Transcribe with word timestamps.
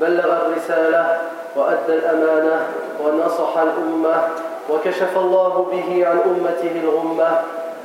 بلغ 0.00 0.36
الرسالة 0.36 1.18
وأدى 1.56 1.94
الأمانة 1.94 2.60
ونصح 3.04 3.58
الأمة 3.58 4.16
وكشف 4.70 5.12
الله 5.16 5.68
به 5.72 6.06
عن 6.08 6.18
أمته 6.30 6.74
الغمة 6.84 7.30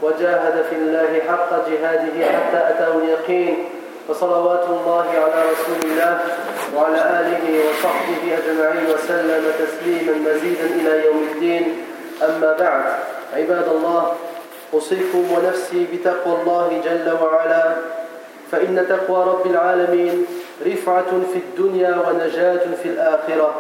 وجاهد 0.01 0.65
في 0.69 0.75
الله 0.75 1.21
حق 1.27 1.51
جهاده 1.69 2.15
حتى 2.31 2.57
أتاه 2.69 2.93
اليقين. 2.97 3.65
فصلوات 4.09 4.63
الله 4.69 5.05
على 5.23 5.39
رسول 5.51 5.79
الله 5.91 6.19
وعلى 6.75 7.01
آله 7.19 7.45
وصحبه 7.69 8.21
أجمعين 8.37 8.85
وسلم 8.93 9.43
تسليما 9.59 10.13
مزيدا 10.29 10.65
إلى 10.65 11.05
يوم 11.05 11.27
الدين. 11.31 11.85
أما 12.21 12.55
بعد 12.59 12.83
عباد 13.33 13.67
الله 13.67 14.11
أوصيكم 14.73 15.23
ونفسي 15.33 15.87
بتقوى 15.93 16.33
الله 16.41 16.81
جل 16.85 17.07
وعلا. 17.23 17.75
فإن 18.51 18.85
تقوى 18.89 19.23
رب 19.23 19.45
العالمين 19.45 20.25
رفعة 20.65 21.11
في 21.33 21.39
الدنيا 21.39 21.95
ونجاة 22.07 22.65
في 22.83 22.89
الآخرة. 22.89 23.55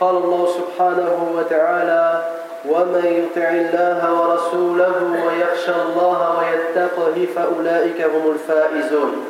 قال 0.00 0.16
الله 0.16 0.46
سبحانه 0.46 1.32
وتعالى 1.36 2.22
ومن 2.68 3.04
يطع 3.04 3.48
الله 3.48 4.20
ورسوله 4.20 5.22
ويخشى 5.26 5.72
الله 5.88 6.38
ويتقه 6.38 7.26
فأولئك 7.36 8.02
هم 8.02 8.30
الفائزون. 8.30 9.26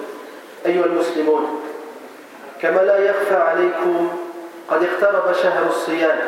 أيها 0.67 0.85
المسلمون 0.85 1.61
كما 2.63 2.81
لا 2.81 2.99
يخفى 2.99 3.35
عليكم 3.37 4.09
قد 4.71 4.83
اقترب 4.83 5.33
شهر 5.33 5.67
الصيام. 5.69 6.19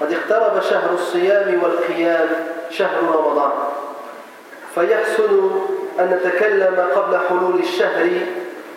قد 0.00 0.12
اقترب 0.12 0.62
شهر 0.62 0.90
الصيام 0.94 1.62
والقيام 1.62 2.28
شهر 2.70 3.02
رمضان. 3.02 3.52
فيحسن 4.74 5.50
أن 6.00 6.20
نتكلم 6.20 6.86
قبل 6.94 7.18
حلول 7.28 7.60
الشهر 7.60 8.10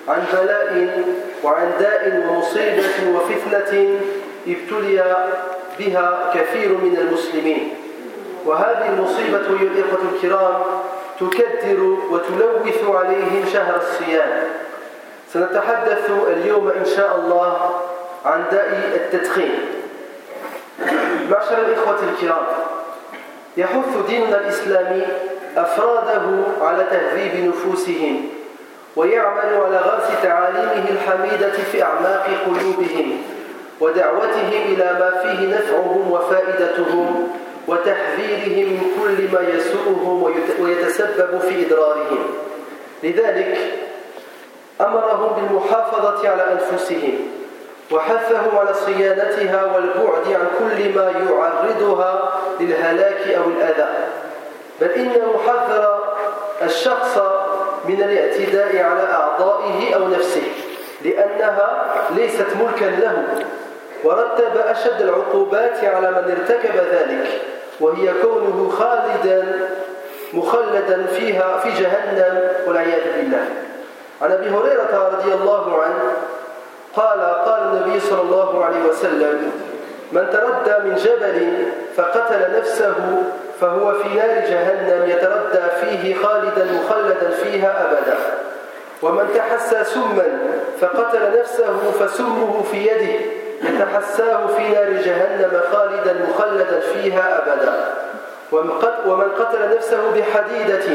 عن 0.07 0.23
بلاء 0.33 1.03
وعن 1.43 1.71
داء 1.79 2.25
ومصيبة 2.29 3.15
وفتنة 3.15 3.99
ابتلي 4.47 5.15
بها 5.79 6.31
كثير 6.33 6.69
من 6.69 6.97
المسلمين. 6.97 7.73
وهذه 8.45 8.89
المصيبة 8.89 9.37
أيها 9.37 9.61
الإخوة 9.61 9.99
الكرام 10.13 10.61
تكدر 11.19 11.79
وتلوث 12.11 12.89
عليهم 12.89 13.45
شهر 13.53 13.75
الصيام. 13.75 14.43
سنتحدث 15.33 16.11
اليوم 16.27 16.67
إن 16.67 16.85
شاء 16.85 17.15
الله 17.15 17.81
عن 18.25 18.43
داء 18.51 18.91
التدخين. 18.95 19.59
معشر 21.31 21.57
الإخوة 21.57 21.99
الكرام 22.13 22.45
يحث 23.57 23.97
ديننا 24.07 24.37
الإسلامي 24.37 25.03
أفراده 25.57 26.25
على 26.61 26.83
تهذيب 26.91 27.47
نفوسهم. 27.47 28.29
ويعمل 28.95 29.61
على 29.65 29.77
غرس 29.77 30.23
تعاليمه 30.23 30.89
الحميدة 30.89 31.51
في 31.71 31.83
أعماق 31.83 32.27
قلوبهم 32.45 33.21
ودعوتهم 33.81 34.51
إلى 34.65 34.85
ما 34.99 35.11
فيه 35.21 35.55
نفعهم 35.55 36.11
وفائدتهم 36.11 37.27
وتحذيرهم 37.67 38.73
من 38.73 38.91
كل 39.01 39.35
ما 39.35 39.41
يسوءهم 39.49 40.23
ويتسبب 40.59 41.39
في 41.39 41.67
إضرارهم. 41.67 42.19
لذلك 43.03 43.57
أمرهم 44.81 45.35
بالمحافظة 45.35 46.29
على 46.29 46.45
أنفسهم 46.51 47.13
وحثهم 47.91 48.57
على 48.57 48.73
صيانتها 48.73 49.65
والبعد 49.65 50.27
عن 50.27 50.47
كل 50.59 50.95
ما 50.95 51.11
يعرضها 51.29 52.39
للهلاك 52.59 53.27
أو 53.27 53.49
الأذى. 53.49 53.89
بل 54.81 54.91
إنه 54.91 55.39
حذر 55.47 56.03
الشخص 56.61 57.17
من 57.87 58.01
الاعتداء 58.03 58.83
على 58.83 59.03
أعضائه 59.13 59.95
أو 59.95 60.07
نفسه 60.07 60.43
لأنها 61.01 61.85
ليست 62.15 62.47
ملكا 62.61 62.85
له 62.85 63.23
ورتب 64.03 64.57
أشد 64.57 65.01
العقوبات 65.01 65.83
على 65.83 66.11
من 66.11 66.37
ارتكب 66.39 66.75
ذلك 66.75 67.27
وهي 67.79 68.13
كونه 68.21 68.69
خالدا 68.79 69.69
مخلدا 70.33 71.05
فيها 71.05 71.57
في 71.57 71.69
جهنم 71.69 72.41
والعياذ 72.67 73.03
بالله. 73.17 73.45
عن 74.21 74.31
أبي 74.31 74.49
هريرة 74.49 75.11
رضي 75.13 75.33
الله 75.33 75.81
عنه 75.83 76.11
قال 76.95 77.19
قال 77.21 77.63
النبي 77.63 77.99
صلى 77.99 78.21
الله 78.21 78.65
عليه 78.65 78.83
وسلم 78.83 79.51
من 80.11 80.29
تردى 80.29 80.89
من 80.89 80.95
جبل 80.95 81.65
فقتل 81.97 82.57
نفسه 82.57 82.95
فهو 83.61 83.93
في 83.93 84.09
نار 84.09 84.39
جهنم 84.49 85.09
يتردى 85.09 85.63
فيه 85.81 86.15
خالدا 86.15 86.65
مخلدا 86.71 87.29
فيها 87.43 87.85
أبدا. 87.85 88.17
ومن 89.01 89.27
تحسى 89.35 89.83
سما 89.83 90.39
فقتل 90.81 91.39
نفسه 91.39 91.91
فسمه 91.99 92.63
في 92.71 92.77
يده 92.77 93.25
يتحساه 93.61 94.47
في 94.47 94.67
نار 94.67 94.91
جهنم 94.91 95.61
خالدا 95.71 96.15
مخلدا 96.29 96.79
فيها 96.79 97.43
أبدا. 97.43 97.73
ومن 99.05 99.31
قتل 99.39 99.75
نفسه 99.75 100.01
بحديدة 100.15 100.87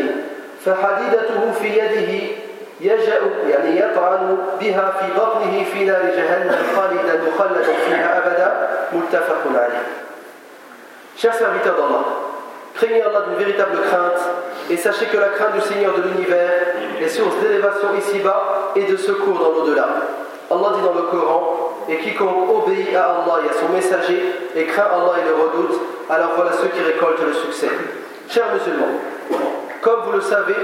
فحديدته 0.64 1.52
في 1.62 1.68
يده 1.68 2.36
يجأ 2.80 3.20
يعني 3.48 3.80
يطعن 3.80 4.38
بها 4.60 4.92
في 5.00 5.06
بطنه 5.20 5.64
في 5.72 5.84
نار 5.84 6.02
جهنم 6.16 6.58
خالدا 6.76 7.20
مخلدا 7.28 7.62
فيها 7.62 8.18
أبدا. 8.18 8.68
متفق 8.92 9.42
عليه. 9.54 9.86
Chers 11.20 11.36
serviteurs 11.36 11.76
d'Allah, 11.76 12.29
craignez 12.74 13.02
Allah 13.02 13.22
d'une 13.28 13.38
véritable 13.38 13.78
crainte 13.88 14.20
et 14.70 14.76
sachez 14.76 15.06
que 15.06 15.16
la 15.16 15.28
crainte 15.28 15.54
du 15.54 15.60
Seigneur 15.60 15.94
de 15.94 16.02
l'univers 16.02 16.52
est 17.00 17.08
source 17.08 17.36
d'élévation 17.42 17.88
ici-bas 17.98 18.72
et 18.76 18.84
de 18.84 18.96
secours 18.96 19.38
dans 19.38 19.50
l'au-delà. 19.50 19.88
Allah 20.50 20.76
dit 20.76 20.82
dans 20.82 20.94
le 20.94 21.02
Coran 21.02 21.84
Et 21.88 21.96
quiconque 21.98 22.48
obéit 22.50 22.94
à 22.94 23.04
Allah 23.04 23.40
et 23.44 23.50
à 23.50 23.52
son 23.52 23.72
messager 23.72 24.20
et 24.54 24.64
craint 24.64 24.88
Allah 24.92 25.12
et 25.20 25.28
le 25.28 25.34
redoute, 25.34 25.80
alors 26.08 26.30
voilà 26.36 26.52
ceux 26.52 26.68
qui 26.68 26.82
récoltent 26.82 27.24
le 27.24 27.32
succès. 27.32 27.70
Chers 28.28 28.52
musulmans, 28.52 29.00
comme 29.80 30.02
vous 30.06 30.12
le 30.12 30.20
savez, 30.20 30.54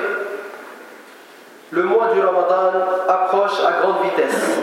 le 1.71 1.83
mois 1.83 2.09
du 2.15 2.21
Ramadan 2.21 2.73
approche 3.09 3.61
à 3.67 3.81
grande 3.81 4.05
vitesse. 4.05 4.61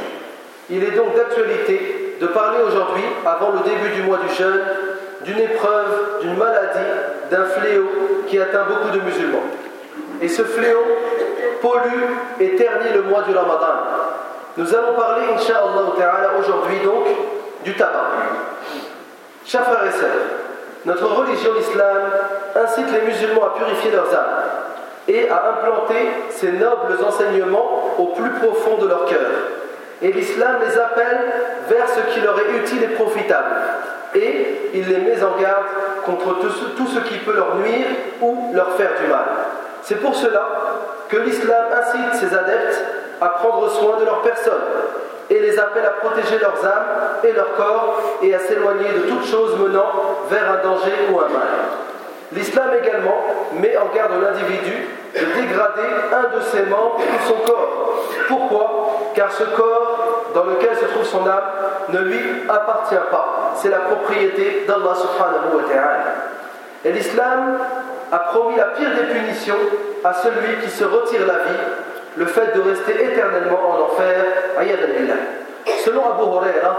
Il 0.70 0.84
est 0.84 0.92
donc 0.92 1.16
d'actualité 1.16 2.18
de 2.20 2.28
parler 2.28 2.60
aujourd'hui, 2.66 3.04
avant 3.26 3.52
le 3.52 3.60
début 3.60 3.90
du 3.96 4.04
mois 4.04 4.18
du 4.18 4.34
jeûne, 4.34 4.62
d'une 5.26 5.40
épreuve, 5.40 6.20
d'une 6.22 6.38
maladie, 6.38 6.80
d'un 7.30 7.46
fléau 7.46 7.90
qui 8.28 8.40
atteint 8.40 8.66
beaucoup 8.68 8.98
de 8.98 9.02
musulmans. 9.02 9.44
Et 10.22 10.28
ce 10.28 10.44
fléau 10.44 10.84
pollue 11.62 12.40
et 12.40 12.56
ternit 12.56 12.94
le 12.94 13.04
mois 13.04 13.22
du 13.24 13.36
Ramadan. 13.36 13.74
Nous 14.58 14.76
allons 14.76 14.94
parler, 14.96 15.24
Inch'Allah 15.36 16.32
aujourd'hui 16.40 16.80
donc, 16.84 17.06
du 17.64 17.74
tabac. 17.74 18.06
Chers 19.46 19.64
frères 19.64 19.86
et 19.88 19.92
sœurs, 19.92 20.10
notre 20.86 21.06
religion, 21.06 21.52
l'islam, 21.56 21.98
incite 22.56 22.92
les 22.92 23.02
musulmans 23.02 23.46
à 23.46 23.58
purifier 23.58 23.92
leurs 23.92 24.14
âmes 24.14 24.44
et 25.08 25.30
à 25.30 25.50
implanter 25.50 26.10
ces 26.30 26.52
nobles 26.52 26.98
enseignements 27.06 27.96
au 27.98 28.08
plus 28.08 28.30
profond 28.32 28.78
de 28.78 28.88
leur 28.88 29.06
cœur. 29.06 29.20
Et 30.02 30.12
l'islam 30.12 30.58
les 30.66 30.78
appelle 30.78 31.20
vers 31.70 31.88
ce 31.88 32.14
qui 32.14 32.22
leur 32.22 32.38
est 32.40 32.58
utile 32.58 32.84
et 32.84 32.96
profitable. 32.96 33.56
Et 34.16 34.70
il 34.74 34.88
les 34.88 34.98
met 34.98 35.24
en 35.24 35.40
garde 35.42 35.66
contre 36.06 36.40
tout 36.40 36.88
ce, 36.88 37.00
qui 37.00 37.18
peut 37.20 37.36
leur 37.36 37.56
nuire 37.56 37.88
ou 38.22 38.52
leur 38.54 38.72
faire 38.72 38.92
du 39.02 39.08
mal. 39.08 39.26
C'est 39.82 40.02
pour 40.02 40.16
cela 40.16 40.48
que 41.10 41.18
l'islam 41.18 41.66
incite 41.72 42.20
ses 42.20 42.36
adeptes 42.36 42.82
à 43.22 43.30
prendre 43.30 43.70
soin 43.70 43.98
de 44.00 44.06
leur 44.06 44.22
personne 44.22 44.62
et 45.30 45.40
les 45.40 45.60
appelle 45.60 45.86
à 45.86 46.06
protéger 46.06 46.38
leurs 46.40 46.66
âmes 46.66 47.20
et 47.24 47.32
leur 47.32 47.56
corps 47.56 48.20
et 48.22 48.34
à 48.34 48.40
s'éloigner 48.40 48.92
de 48.94 49.10
toute 49.10 49.26
chose 49.26 49.58
menant 49.60 49.92
vers 50.30 50.52
un 50.52 50.64
danger 50.64 50.94
ou 51.12 51.20
un 51.20 51.30
mal. 51.30 51.48
L'islam 52.34 52.70
également 52.82 53.24
met 53.54 53.78
en 53.78 53.94
garde 53.96 54.14
l'individu 54.22 54.88
de 55.14 55.42
dégrader 55.42 55.90
un 56.12 56.36
de 56.36 56.42
ses 56.42 56.64
membres 56.64 56.98
ou 57.00 57.28
son 57.28 57.36
corps. 57.46 58.04
Pourquoi? 58.28 58.63
Car 59.16 59.32
ce 59.32 59.44
corps 59.44 60.24
dans 60.34 60.46
lequel 60.46 60.76
se 60.76 60.86
trouve 60.86 61.06
son 61.06 61.28
âme 61.28 61.44
ne 61.90 62.00
lui 62.00 62.20
appartient 62.50 62.96
pas. 63.12 63.54
C'est 63.56 63.70
la 63.70 63.80
propriété 63.80 64.66
d'Allah 64.68 64.96
subhanahu 64.96 65.58
wa 65.58 65.64
ta'ala. 65.72 66.14
Et 66.86 66.92
l'islam 66.92 67.60
a 68.12 68.20
promis 68.20 68.56
la 68.58 68.66
pire 68.66 68.90
des 68.90 69.14
punitions 69.14 69.56
à 70.04 70.14
celui 70.14 70.58
qui 70.64 70.70
se 70.70 70.84
retire 70.84 71.26
la 71.26 71.34
vie, 71.46 71.64
le 72.18 72.26
fait 72.26 72.56
de 72.56 72.62
rester 72.62 73.06
éternellement 73.06 73.60
en 73.70 73.84
enfer, 73.86 74.16
selon 75.84 76.02
Abu 76.12 76.24
Huraira, 76.24 76.76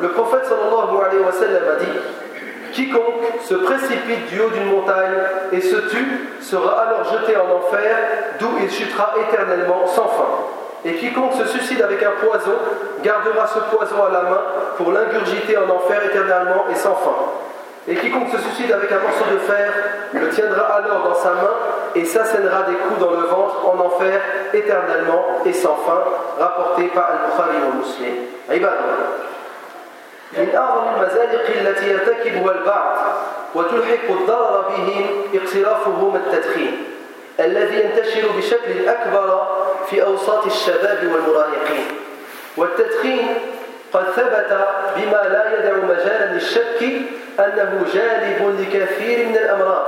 le 0.00 0.08
prophète 0.08 0.44
sallallahu 0.44 0.96
wa 0.96 1.06
a 1.06 1.76
dit 1.76 1.98
Quiconque 2.72 3.24
se 3.42 3.54
précipite 3.54 4.26
du 4.28 4.40
haut 4.40 4.50
d'une 4.50 4.70
montagne 4.70 5.18
et 5.52 5.60
se 5.60 5.76
tue 5.76 6.28
sera 6.40 6.82
alors 6.82 7.04
jeté 7.04 7.36
en 7.36 7.56
enfer, 7.56 7.96
d'où 8.38 8.48
il 8.62 8.70
chutera 8.70 9.14
éternellement 9.28 9.86
sans 9.86 10.08
fin. 10.08 10.28
Et 10.84 10.94
quiconque 10.94 11.34
se 11.34 11.46
suicide 11.48 11.82
avec 11.82 12.02
un 12.02 12.12
poison 12.26 12.56
gardera 13.02 13.46
ce 13.46 13.58
poison 13.76 14.02
à 14.04 14.12
la 14.12 14.22
main 14.22 14.40
pour 14.76 14.92
l'ingurgiter 14.92 15.58
en 15.58 15.68
enfer 15.68 16.02
éternellement 16.06 16.64
et 16.70 16.74
sans 16.74 16.94
fin. 16.94 17.16
Et 17.88 17.94
quiconque 17.96 18.30
se 18.30 18.38
suicide 18.38 18.72
avec 18.72 18.90
un 18.92 19.00
morceau 19.00 19.24
de 19.30 19.38
fer 19.38 19.72
le 20.12 20.28
tiendra 20.28 20.62
alors 20.62 21.08
dans 21.08 21.14
sa 21.14 21.30
main 21.30 21.50
et 21.94 22.04
s'assènera 22.04 22.62
des 22.62 22.74
coups 22.74 23.00
dans 23.00 23.10
le 23.10 23.26
ventre 23.26 23.68
en 23.68 23.78
enfer 23.80 24.20
éternellement 24.54 25.26
et 25.44 25.52
sans 25.52 25.76
fin, 25.76 26.02
rapporté 26.38 26.84
par 26.94 27.10
Al-Bukhari 27.10 27.56
ou 27.72 27.78
Muslim. 27.78 28.14
من 30.38 30.56
أعظم 30.56 30.84
المزالق 30.94 31.46
التي 31.60 31.90
يرتكبها 31.90 32.52
البعض 32.52 32.96
وتلحق 33.54 34.10
الضرر 34.10 34.68
بهم 34.68 35.06
اقترافهم 35.34 36.16
التدخين 36.16 36.84
الذي 37.40 37.80
ينتشر 37.80 38.28
بشكل 38.38 38.88
أكبر 38.88 39.46
في 39.90 40.02
أوساط 40.02 40.46
الشباب 40.46 40.98
والمراهقين. 41.12 41.86
والتدخين 42.56 43.28
قد 43.92 44.04
ثبت 44.04 44.58
بما 44.96 45.28
لا 45.28 45.58
يدع 45.58 45.76
مجالا 45.76 46.32
للشك 46.32 46.82
أنه 47.38 47.84
جالب 47.94 48.60
لكثير 48.60 49.26
من 49.26 49.36
الأمراض 49.36 49.86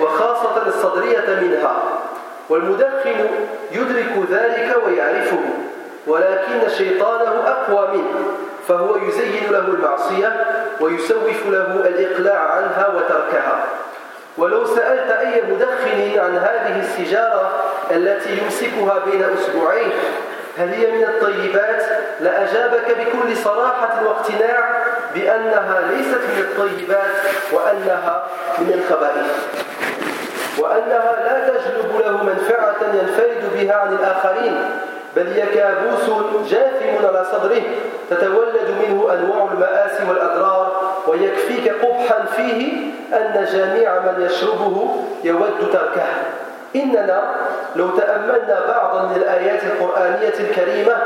وخاصة 0.00 0.66
الصدرية 0.66 1.40
منها. 1.40 1.82
والمدخن 2.48 3.26
يدرك 3.72 4.30
ذلك 4.30 4.76
ويعرفه 4.86 5.40
ولكن 6.06 6.68
شيطانه 6.78 7.42
أقوى 7.46 7.88
منه. 7.96 8.47
فهو 8.68 8.96
يزين 8.96 9.50
له 9.50 9.58
المعصية 9.58 10.46
ويسوف 10.80 11.46
له 11.46 11.82
الإقلاع 11.86 12.40
عنها 12.40 12.88
وتركها. 12.88 13.64
ولو 14.38 14.66
سألت 14.66 15.10
أي 15.10 15.42
مدخن 15.42 16.18
عن 16.20 16.38
هذه 16.38 16.80
السجارة 16.80 17.50
التي 17.90 18.38
يمسكها 18.38 18.98
بين 19.04 19.24
أسبوعين 19.38 19.90
هل 20.58 20.68
هي 20.68 20.92
من 20.92 21.02
الطيبات؟ 21.02 21.82
لأجابك 22.20 22.96
بكل 22.98 23.36
صراحة 23.36 24.06
واقتناع 24.06 24.84
بأنها 25.14 25.80
ليست 25.90 26.20
من 26.36 26.40
الطيبات 26.40 27.16
وأنها 27.52 28.26
من 28.58 28.72
الخبائث. 28.72 29.26
وأنها 30.58 31.16
لا 31.24 31.48
تجلب 31.48 32.00
له 32.00 32.24
منفعة 32.24 32.76
ينفرد 32.94 33.50
بها 33.54 33.74
عن 33.74 33.92
الآخرين. 33.92 34.70
بل 35.18 35.26
هي 35.26 35.46
كابوس 35.54 36.10
جاثم 36.50 37.06
على 37.06 37.26
صدره 37.32 37.62
تتولد 38.10 38.68
منه 38.80 39.12
أنواع 39.12 39.48
المآسي 39.52 40.08
والأضرار 40.08 40.92
ويكفيك 41.06 41.72
قبحا 41.84 42.24
فيه 42.36 42.72
أن 43.12 43.46
جميع 43.52 43.98
من 43.98 44.26
يشربه 44.26 44.96
يود 45.24 45.70
تركه. 45.72 46.06
إننا 46.76 47.22
لو 47.76 47.88
تأملنا 47.88 48.60
بعضا 48.68 49.02
من 49.02 49.16
الآيات 49.16 49.62
القرآنية 49.64 50.34
الكريمة 50.40 50.96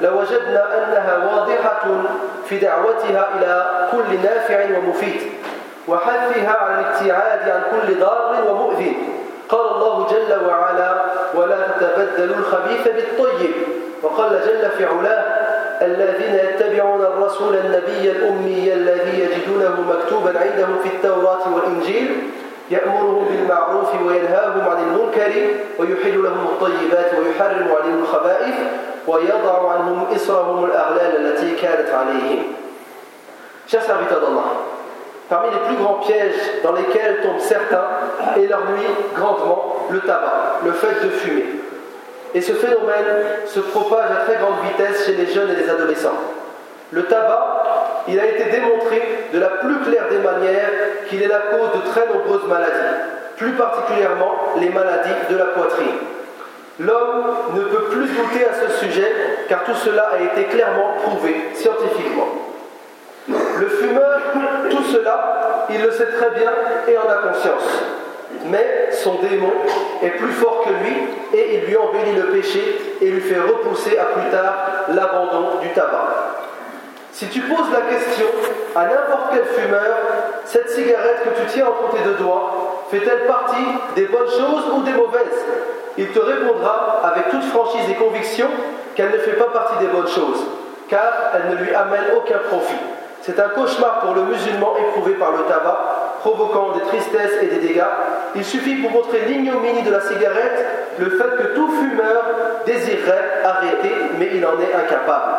لوجدنا 0.00 0.64
أنها 0.78 1.16
واضحة 1.16 1.82
في 2.48 2.58
دعوتها 2.58 3.28
إلى 3.38 3.66
كل 3.92 4.22
نافع 4.22 4.78
ومفيد 4.78 5.20
وحثها 5.88 6.56
على 6.60 6.80
الابتعاد 6.80 7.48
عن 7.48 7.62
كل 7.70 8.00
ضار 8.00 8.44
ومؤذي 8.48 8.96
قال 9.48 9.66
الله 9.74 10.06
جل 10.10 10.46
وعلا 10.46 11.04
ولا 11.34 11.68
تتبدلوا 11.80 12.36
الخبيث 12.36 12.88
بالطيب 12.88 13.52
وقال 14.02 14.30
جل 14.30 14.70
في 14.70 14.84
علاه 14.84 15.24
الذين 15.82 16.34
يتبعون 16.34 17.00
الرسول 17.00 17.56
النبي 17.56 18.10
الأمي 18.10 18.72
الذي 18.72 19.20
يجدونه 19.20 19.80
مكتوبا 19.80 20.40
عندهم 20.40 20.78
في 20.82 20.88
التوراة 20.88 21.54
والإنجيل 21.54 22.30
يأمرهم 22.70 23.24
بالمعروف 23.24 23.94
وينهاهم 23.94 24.68
عن 24.68 24.82
المنكر 24.82 25.32
ويحل 25.78 26.22
لهم 26.22 26.44
الطيبات 26.44 27.10
ويحرم 27.14 27.68
عليهم 27.72 28.02
الخبائث 28.02 28.54
ويضع 29.06 29.72
عنهم 29.72 30.06
إسرهم 30.14 30.64
الأغلال 30.64 31.26
التي 31.26 31.54
كانت 31.54 31.90
عليهم 31.90 32.42
Chers 33.68 33.84
serviteurs 33.84 34.20
d'Allah, 34.20 34.77
parmi 35.28 35.50
les 35.50 35.68
plus 35.68 35.76
grands 35.76 36.00
pièges 36.00 36.62
dans 36.62 36.72
lesquels 36.72 37.20
tombent 37.22 37.40
certains 37.40 37.86
et 38.36 38.46
leur 38.46 38.60
nuit 38.70 38.86
grandement 39.14 39.86
le 39.90 40.00
tabac, 40.00 40.60
le 40.64 40.72
fait 40.72 41.04
de 41.04 41.10
fumer. 41.10 41.46
Et 42.34 42.40
ce 42.40 42.52
phénomène 42.52 43.24
se 43.46 43.60
propage 43.60 44.10
à 44.10 44.24
très 44.24 44.36
grande 44.36 44.60
vitesse 44.64 45.06
chez 45.06 45.12
les 45.12 45.26
jeunes 45.26 45.50
et 45.50 45.62
les 45.62 45.68
adolescents. 45.68 46.18
Le 46.90 47.04
tabac, 47.04 48.04
il 48.08 48.18
a 48.18 48.26
été 48.26 48.44
démontré 48.50 49.28
de 49.32 49.38
la 49.38 49.48
plus 49.48 49.78
claire 49.80 50.08
des 50.10 50.18
manières 50.18 50.70
qu'il 51.08 51.22
est 51.22 51.28
la 51.28 51.38
cause 51.38 51.82
de 51.82 51.90
très 51.90 52.06
nombreuses 52.06 52.48
maladies, 52.48 52.96
plus 53.36 53.52
particulièrement 53.52 54.34
les 54.58 54.70
maladies 54.70 55.10
de 55.30 55.36
la 55.36 55.46
poitrine. 55.46 55.96
L'homme 56.80 57.24
ne 57.54 57.62
peut 57.62 57.84
plus 57.90 58.06
douter 58.06 58.46
à 58.46 58.54
ce 58.54 58.78
sujet 58.78 59.12
car 59.48 59.64
tout 59.64 59.74
cela 59.74 60.10
a 60.12 60.20
été 60.20 60.44
clairement 60.44 60.94
prouvé 61.02 61.34
scientifiquement. 61.54 62.47
Le 63.60 63.68
fumeur, 63.68 64.20
tout 64.70 64.84
cela, 64.84 65.66
il 65.70 65.82
le 65.82 65.90
sait 65.90 66.06
très 66.12 66.30
bien 66.30 66.50
et 66.86 66.96
en 66.96 67.10
a 67.10 67.28
conscience 67.28 67.82
mais 68.46 68.88
son 68.92 69.14
démon 69.16 69.52
est 70.02 70.10
plus 70.10 70.32
fort 70.32 70.64
que 70.64 70.70
lui 70.84 70.96
et 71.34 71.56
il 71.56 71.64
lui 71.66 71.76
embellit 71.76 72.16
le 72.16 72.28
péché 72.28 72.96
et 73.00 73.10
lui 73.10 73.20
fait 73.20 73.40
repousser 73.40 73.98
à 73.98 74.06
plus 74.06 74.30
tard 74.30 74.54
l'abandon 74.88 75.58
du 75.60 75.68
tabac. 75.70 76.08
Si 77.12 77.26
tu 77.28 77.40
poses 77.40 77.72
la 77.72 77.80
question 77.80 78.26
à 78.76 78.84
n'importe 78.84 79.32
quel 79.32 79.44
fumeur, 79.44 79.96
cette 80.44 80.70
cigarette 80.70 81.24
que 81.24 81.40
tu 81.40 81.46
tiens 81.48 81.66
entre 81.66 81.96
tes 81.96 82.02
deux 82.04 82.14
doigts 82.14 82.84
fait-elle 82.90 83.26
partie 83.26 83.66
des 83.96 84.06
bonnes 84.06 84.30
choses 84.30 84.64
ou 84.76 84.82
des 84.82 84.92
mauvaises? 84.92 85.44
Il 85.98 86.08
te 86.08 86.20
répondra 86.20 87.00
avec 87.02 87.28
toute 87.30 87.44
franchise 87.44 87.90
et 87.90 87.94
conviction 87.94 88.46
qu'elle 88.94 89.10
ne 89.10 89.18
fait 89.18 89.32
pas 89.32 89.48
partie 89.52 89.84
des 89.84 89.90
bonnes 89.90 90.08
choses, 90.08 90.44
car 90.88 91.32
elle 91.34 91.50
ne 91.50 91.64
lui 91.64 91.74
amène 91.74 92.04
aucun 92.16 92.38
profit. 92.48 92.76
C'est 93.28 93.38
un 93.40 93.50
cauchemar 93.50 94.00
pour 94.00 94.14
le 94.14 94.22
musulman 94.22 94.74
éprouvé 94.78 95.12
par 95.16 95.32
le 95.32 95.40
tabac 95.40 95.78
provoquant 96.20 96.72
des 96.72 96.80
tristesses 96.80 97.42
et 97.42 97.46
des 97.46 97.68
dégâts, 97.68 97.84
il 98.34 98.42
suffit 98.42 98.76
pour 98.76 98.90
montrer 98.90 99.20
l'ignominie 99.26 99.82
de 99.82 99.90
la 99.90 100.00
cigarette, 100.00 100.64
le 100.98 101.10
fait 101.10 101.36
que 101.36 101.54
tout 101.54 101.70
fumeur 101.72 102.24
désirerait 102.64 103.42
arrêter, 103.44 103.92
mais 104.18 104.30
il 104.32 104.46
en 104.46 104.58
est 104.58 104.74
incapable. 104.74 105.36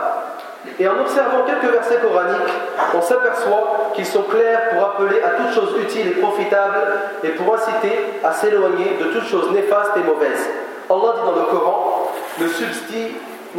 Et 0.79 0.87
en 0.87 0.99
observant 0.99 1.45
quelques 1.47 1.73
versets 1.73 1.97
coraniques, 1.97 2.53
on 2.95 3.01
s'aperçoit 3.01 3.91
qu'ils 3.95 4.05
sont 4.05 4.21
clairs 4.21 4.69
pour 4.69 4.83
appeler 4.83 5.23
à 5.23 5.29
toute 5.29 5.55
chose 5.55 5.75
utile 5.81 6.09
et 6.09 6.21
profitable 6.21 6.77
et 7.23 7.29
pour 7.29 7.55
inciter 7.55 8.21
à 8.23 8.33
s'éloigner 8.33 8.97
de 8.99 9.05
toute 9.05 9.25
chose 9.25 9.51
néfaste 9.51 9.93
et 9.97 10.07
mauvaise. 10.07 10.47
Allah 10.91 11.15
dit 11.15 11.25
dans 11.25 11.41
le 11.41 11.47
Coran 11.49 12.11
ne, 12.39 12.45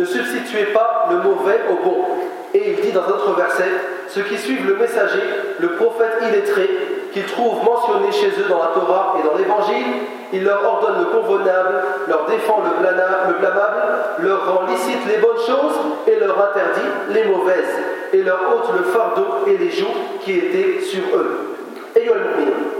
ne 0.00 0.04
substituez 0.04 0.66
pas 0.66 1.08
le 1.10 1.16
mauvais 1.16 1.62
au 1.68 1.84
bon. 1.84 2.04
Et 2.53 2.71
il 2.71 2.81
dit 2.81 2.91
dans 2.91 3.03
un 3.03 3.09
autre 3.09 3.35
verset 3.35 3.69
ceux 4.07 4.21
qui 4.21 4.37
suivent 4.37 4.67
le 4.67 4.75
messager, 4.75 5.23
le 5.59 5.69
prophète 5.73 6.21
illettré, 6.21 6.69
qu'ils 7.11 7.25
trouvent 7.25 7.63
mentionné 7.63 8.11
chez 8.11 8.27
eux 8.27 8.47
dans 8.47 8.59
la 8.59 8.67
Torah 8.67 9.17
et 9.19 9.27
dans 9.27 9.37
l'Évangile, 9.37 9.85
il 10.31 10.43
leur 10.43 10.63
ordonne 10.65 10.99
le 10.99 11.05
convenable, 11.05 11.75
leur 12.07 12.25
défend 12.25 12.61
le, 12.63 13.33
blâmable, 13.39 13.81
leur 14.19 14.45
rend 14.45 14.65
licite 14.67 15.05
les 15.07 15.17
bonnes 15.17 15.39
choses 15.45 15.79
et 16.07 16.19
leur 16.19 16.37
interdit 16.49 16.89
les 17.09 17.23
mauvaises, 17.25 17.79
et 18.13 18.21
leur 18.21 18.39
ôte 18.53 18.69
le 18.77 18.83
fardeau 18.83 19.27
et 19.47 19.57
les 19.57 19.71
joues 19.71 19.85
qui 20.21 20.37
étaient 20.37 20.81
sur 20.81 21.03
eux. 21.15 21.55
أيها 21.97 22.15
المؤمنون 22.15 22.71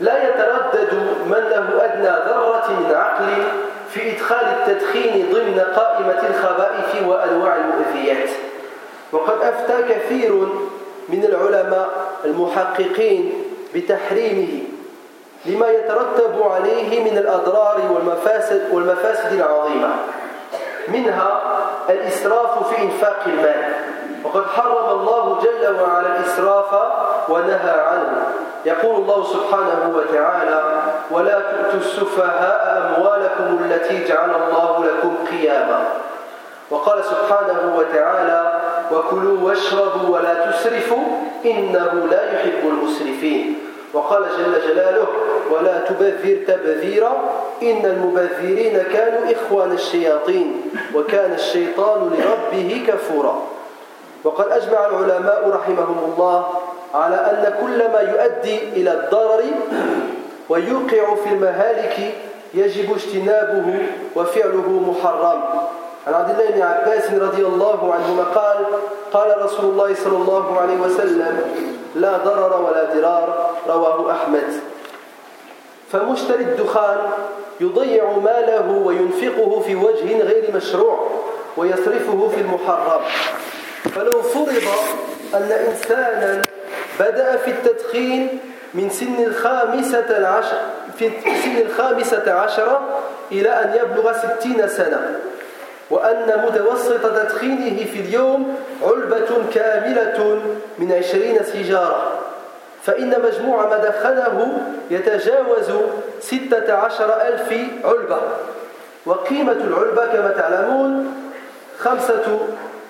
لا 0.00 0.28
يتردد 0.28 0.94
من 1.26 1.42
له 1.50 1.84
أدنى 1.84 2.12
ذرة 2.28 2.66
من 2.70 2.94
عقل 2.94 3.28
في 3.93 4.11
إدخال 4.11 4.45
التدخين 4.45 5.29
ضمن 5.33 5.59
قائمة 5.75 6.21
الخبائث 6.29 7.07
وأنواع 7.07 7.55
المؤذيات 7.55 8.29
وقد 9.11 9.41
أفتى 9.41 9.93
كثير 9.93 10.33
من 11.09 11.23
العلماء 11.23 11.89
المحققين 12.25 13.43
بتحريمه 13.75 14.63
لما 15.45 15.69
يترتب 15.69 16.43
عليه 16.43 17.11
من 17.11 17.17
الأضرار 17.17 17.81
والمفاسد, 17.91 18.69
والمفاسد 18.71 19.33
العظيمة. 19.33 19.89
منها 20.87 21.41
الإسراف 21.89 22.73
في 22.73 22.81
إنفاق 22.81 23.23
المال. 23.27 23.73
وقد 24.23 24.45
حرم 24.45 24.99
الله 24.99 25.39
جل 25.43 25.81
وعلا 25.81 26.19
الإسراف 26.19 26.73
ونهى 27.29 27.79
عنه. 27.79 28.27
يقول 28.65 28.95
الله 28.95 29.23
سبحانه 29.23 29.81
وتعالى 29.97 30.61
ولا 31.11 31.39
تؤتوا 31.39 31.79
السفهاء 31.79 32.61
أموالكم 32.77 33.63
التي 33.63 34.07
جعل 34.07 34.29
الله 34.29 34.85
لكم 34.85 35.15
قياما. 35.31 35.81
وقال 36.71 37.03
سبحانه 37.03 37.75
وتعالى 37.77 38.61
وكلوا 38.91 39.37
واشربوا 39.41 40.09
ولا 40.09 40.51
تسرفوا 40.51 41.05
إنه 41.45 42.07
لا 42.11 42.33
يحب 42.33 42.61
المسرفين. 42.63 43.59
وقال 43.93 44.23
جل 44.37 44.61
جلاله 44.67 45.07
ولا 45.51 45.79
تبذر 45.79 46.37
تبذيرا 46.47 47.13
إن 47.63 47.85
المبذرين 47.85 48.83
كانوا 48.93 49.31
إخوان 49.31 49.71
الشياطين 49.71 50.61
وكان 50.95 51.33
الشيطان 51.33 51.99
لربه 52.17 52.85
كفورا. 52.87 53.41
وقد 54.23 54.47
أجمع 54.47 54.85
العلماء 54.85 55.49
رحمهم 55.49 56.13
الله 56.13 56.47
على 56.93 57.15
أن 57.15 57.53
كل 57.61 57.77
ما 57.77 57.99
يؤدي 57.99 58.57
إلى 58.57 58.93
الضرر 58.93 59.43
ويوقع 60.49 61.15
في 61.15 61.29
المهالك 61.29 62.15
يجب 62.53 62.93
اجتنابه 62.93 63.77
وفعله 64.15 64.69
محرم. 64.69 65.41
عن 66.07 66.13
عبد 66.13 66.29
الله 66.29 66.51
بن 66.51 66.61
عباس 66.61 67.11
رضي 67.11 67.45
الله 67.45 67.93
عنهما 67.93 68.23
قال 68.23 68.65
قال 69.13 69.45
رسول 69.45 69.65
الله 69.65 69.95
صلى 69.95 70.17
الله 70.17 70.59
عليه 70.59 70.77
وسلم 70.77 71.41
لا 71.95 72.17
ضرر 72.17 72.61
ولا 72.61 72.83
ضرار 72.93 73.51
رواه 73.67 74.11
أحمد. 74.11 74.53
فمشتري 75.91 76.43
الدخان 76.43 76.97
يضيع 77.59 78.11
ماله 78.11 78.81
وينفقه 78.85 79.59
في 79.59 79.75
وجه 79.75 80.21
غير 80.21 80.55
مشروع 80.55 81.07
ويصرفه 81.57 82.29
في 82.35 82.41
المحرم. 82.41 83.01
فلو 83.83 84.21
فرض 84.21 84.63
أن 85.33 85.51
إنسانا 85.51 86.41
بدأ 86.99 87.37
في 87.37 87.51
التدخين 87.51 88.39
من 88.73 88.89
سن 88.89 89.23
الخامسة 89.23 90.17
العشر 90.17 90.57
في 90.97 91.09
سن 91.43 91.57
الخامسة 91.65 92.33
عشرة 92.33 92.99
إلى 93.31 93.49
أن 93.49 93.73
يبلغ 93.81 94.13
ستين 94.13 94.67
سنة. 94.67 95.19
وأن 95.89 96.45
متوسط 96.47 97.03
تدخينه 97.03 97.85
في 97.85 97.99
اليوم 97.99 98.55
علبة 98.83 99.27
كاملة 99.53 100.41
من 100.79 100.91
عشرين 100.91 101.43
سيجارة. 101.43 102.19
فإن 102.83 103.21
مجموع 103.23 103.69
ما 103.69 103.77
دخله 103.77 104.57
يتجاوز 104.91 105.71
ستة 106.19 106.73
عشر 106.73 107.21
ألف 107.21 107.53
علبة. 107.83 108.21
وقيمة 109.05 109.51
العلبة 109.51 110.05
كما 110.05 110.33
تعلمون 110.37 111.13
خمسة 111.79 112.39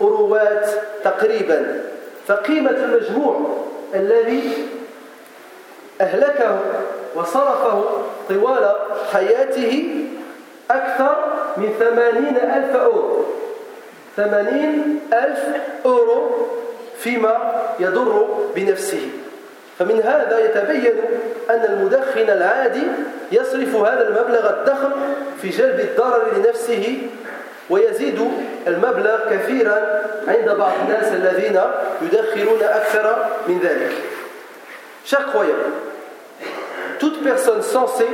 أروات 0.01 0.69
تقريبا. 1.03 1.81
فقيمة 2.27 2.71
المجموع 2.71 3.57
الذي 3.95 4.67
أهلكه 6.01 6.59
وصرفه 7.15 7.83
طوال 8.29 8.75
حياته 9.13 10.05
أكثر 10.71 11.15
من 11.57 11.73
ثمانين 11.79 12.37
ألف 12.37 12.75
أورو. 12.75 13.25
ثمانين 14.17 14.99
ألف 15.13 15.39
أورو 15.85 16.47
فيما 16.99 17.61
يضر 17.79 18.27
بنفسه. 18.55 19.09
فمن 19.79 20.01
هذا 20.01 20.39
يتبين 20.39 20.93
أن 21.49 21.65
المدخن 21.69 22.29
العادي 22.29 22.83
يصرف 23.31 23.75
هذا 23.75 24.07
المبلغ 24.07 24.49
الضخم 24.49 24.91
في 25.41 25.49
جلب 25.49 25.79
الضرر 25.79 26.37
لنفسه 26.37 26.97
ويزيد 27.70 28.30
المبلغ 28.66 29.18
كثيرا 29.30 30.02
عند 30.28 30.56
بعض 30.58 30.72
الناس 30.84 31.12
الذين 31.12 31.60
يدخرون 32.02 32.62
أكثر 32.62 33.16
من 33.48 33.58
ذلك 33.60 33.92
Chers 35.04 35.24
croyants, 35.32 35.72
toute 36.98 37.22
personne 37.22 37.62
sensée 37.62 38.08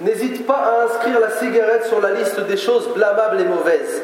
n'hésite 0.00 0.46
pas 0.46 0.54
à 0.54 0.84
inscrire 0.84 1.18
la 1.18 1.30
cigarette 1.30 1.86
sur 1.86 2.00
la 2.00 2.12
liste 2.12 2.38
des 2.40 2.56
choses 2.56 2.88
blâmables 2.94 3.40
et 3.40 3.44
mauvaises. 3.44 4.02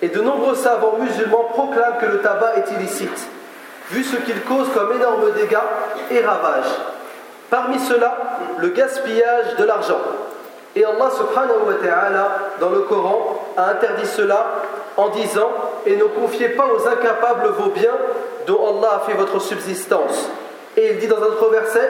Et 0.00 0.08
de 0.08 0.20
nombreux 0.22 0.54
savants 0.54 0.96
musulmans 0.98 1.44
proclament 1.52 1.98
que 2.00 2.06
le 2.06 2.20
tabac 2.20 2.54
est 2.56 2.72
illicite, 2.72 3.28
vu 3.90 4.02
ce 4.02 4.16
qu'il 4.16 4.40
cause 4.44 4.68
comme 4.74 4.96
énormes 4.96 5.30
dégâts 5.32 5.58
et 6.10 6.20
ravages. 6.20 6.72
Parmi 7.50 7.78
cela, 7.80 8.16
le 8.58 8.68
gaspillage 8.68 9.56
de 9.58 9.64
l'argent. 9.64 10.00
Et 10.74 10.84
Allah 10.84 11.10
subhanahu 11.10 11.66
wa 11.66 11.74
ta'ala, 11.74 12.28
dans 12.60 12.70
le 12.70 12.80
Coran, 12.80 13.45
a 13.57 13.71
interdit 13.71 14.05
cela 14.05 14.61
en 14.95 15.09
disant 15.09 15.51
Et 15.85 15.95
ne 15.95 16.03
confiez 16.03 16.49
pas 16.49 16.67
aux 16.67 16.87
incapables 16.87 17.49
vos 17.57 17.71
biens 17.71 17.97
dont 18.45 18.59
Allah 18.67 19.01
a 19.01 19.09
fait 19.09 19.17
votre 19.17 19.41
subsistance. 19.41 20.29
Et 20.77 20.91
il 20.91 20.99
dit 20.99 21.07
dans 21.07 21.17
un 21.17 21.27
autre 21.27 21.49
verset 21.49 21.89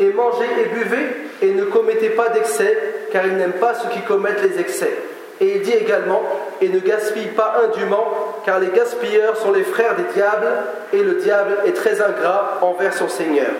Et 0.00 0.10
mangez 0.10 0.46
et 0.60 0.68
buvez 0.74 1.06
et 1.42 1.52
ne 1.52 1.64
commettez 1.64 2.10
pas 2.10 2.28
d'excès, 2.28 2.78
car 3.10 3.26
il 3.26 3.36
n'aime 3.36 3.52
pas 3.52 3.74
ceux 3.74 3.88
qui 3.88 4.00
commettent 4.02 4.42
les 4.42 4.60
excès. 4.60 4.92
Et 5.40 5.56
il 5.56 5.62
dit 5.62 5.72
également 5.72 6.22
Et 6.60 6.68
ne 6.68 6.78
gaspille 6.78 7.28
pas 7.28 7.56
indûment, 7.64 8.06
car 8.44 8.58
les 8.58 8.68
gaspilleurs 8.68 9.36
sont 9.36 9.52
les 9.52 9.64
frères 9.64 9.96
des 9.96 10.14
diables, 10.14 10.48
et 10.92 11.02
le 11.02 11.14
diable 11.14 11.58
est 11.66 11.72
très 11.72 12.00
ingrat 12.00 12.58
envers 12.62 12.94
son 12.94 13.08
Seigneur. 13.08 13.50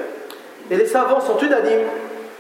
Et 0.70 0.76
les 0.76 0.86
savants 0.86 1.20
sont 1.20 1.38
unanimes 1.38 1.88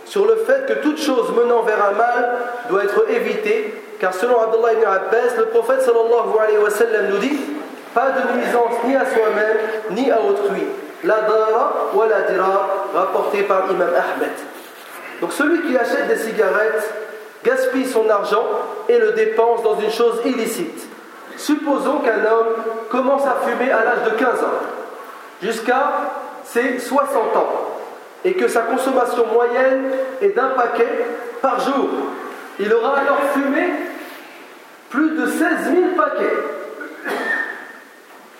sur 0.04 0.26
le 0.26 0.36
fait 0.36 0.66
que 0.66 0.74
toute 0.82 0.98
chose 0.98 1.32
menant 1.36 1.62
vers 1.62 1.84
un 1.84 1.92
mal 1.92 2.38
doit 2.68 2.84
être 2.84 3.10
évitée, 3.10 3.74
car 4.02 4.12
selon 4.12 4.40
Abdullah 4.40 4.72
ibn 4.72 4.84
Abbas, 4.84 5.36
le 5.38 5.44
prophète 5.46 5.82
sallallahu 5.82 6.34
alayhi 6.42 6.58
wa 6.58 6.70
sallam 6.70 7.06
nous 7.10 7.18
dit 7.18 7.38
Pas 7.94 8.10
de 8.10 8.36
nuisance 8.36 8.74
ni 8.84 8.96
à 8.96 9.06
soi-même, 9.06 9.58
ni 9.92 10.10
à 10.10 10.20
autrui. 10.20 10.64
La 11.04 11.20
dara 11.20 11.90
wa 11.94 12.06
la 12.08 12.22
dira, 12.22 12.68
rapporté 12.92 13.44
par 13.44 13.68
l'imam 13.68 13.90
Ahmed. 13.90 14.32
Donc 15.20 15.32
celui 15.32 15.62
qui 15.68 15.78
achète 15.78 16.08
des 16.08 16.16
cigarettes 16.16 16.92
gaspille 17.44 17.86
son 17.86 18.10
argent 18.10 18.44
et 18.88 18.98
le 18.98 19.12
dépense 19.12 19.62
dans 19.62 19.78
une 19.78 19.92
chose 19.92 20.20
illicite. 20.24 20.88
Supposons 21.36 22.00
qu'un 22.00 22.26
homme 22.28 22.54
commence 22.90 23.22
à 23.24 23.36
fumer 23.46 23.70
à 23.70 23.84
l'âge 23.84 24.02
de 24.04 24.18
15 24.18 24.28
ans 24.42 24.58
jusqu'à 25.40 25.92
ses 26.42 26.80
60 26.80 27.36
ans 27.36 27.52
et 28.24 28.32
que 28.32 28.48
sa 28.48 28.62
consommation 28.62 29.26
moyenne 29.32 29.92
est 30.20 30.30
d'un 30.30 30.48
paquet 30.56 31.06
par 31.40 31.60
jour. 31.60 31.88
Il 32.58 32.72
aura 32.72 32.98
alors 32.98 33.18
fumé 33.32 33.91
plus 34.92 35.10
de 35.16 35.26
16 35.26 35.38
000 35.74 35.82
paquets. 35.96 36.36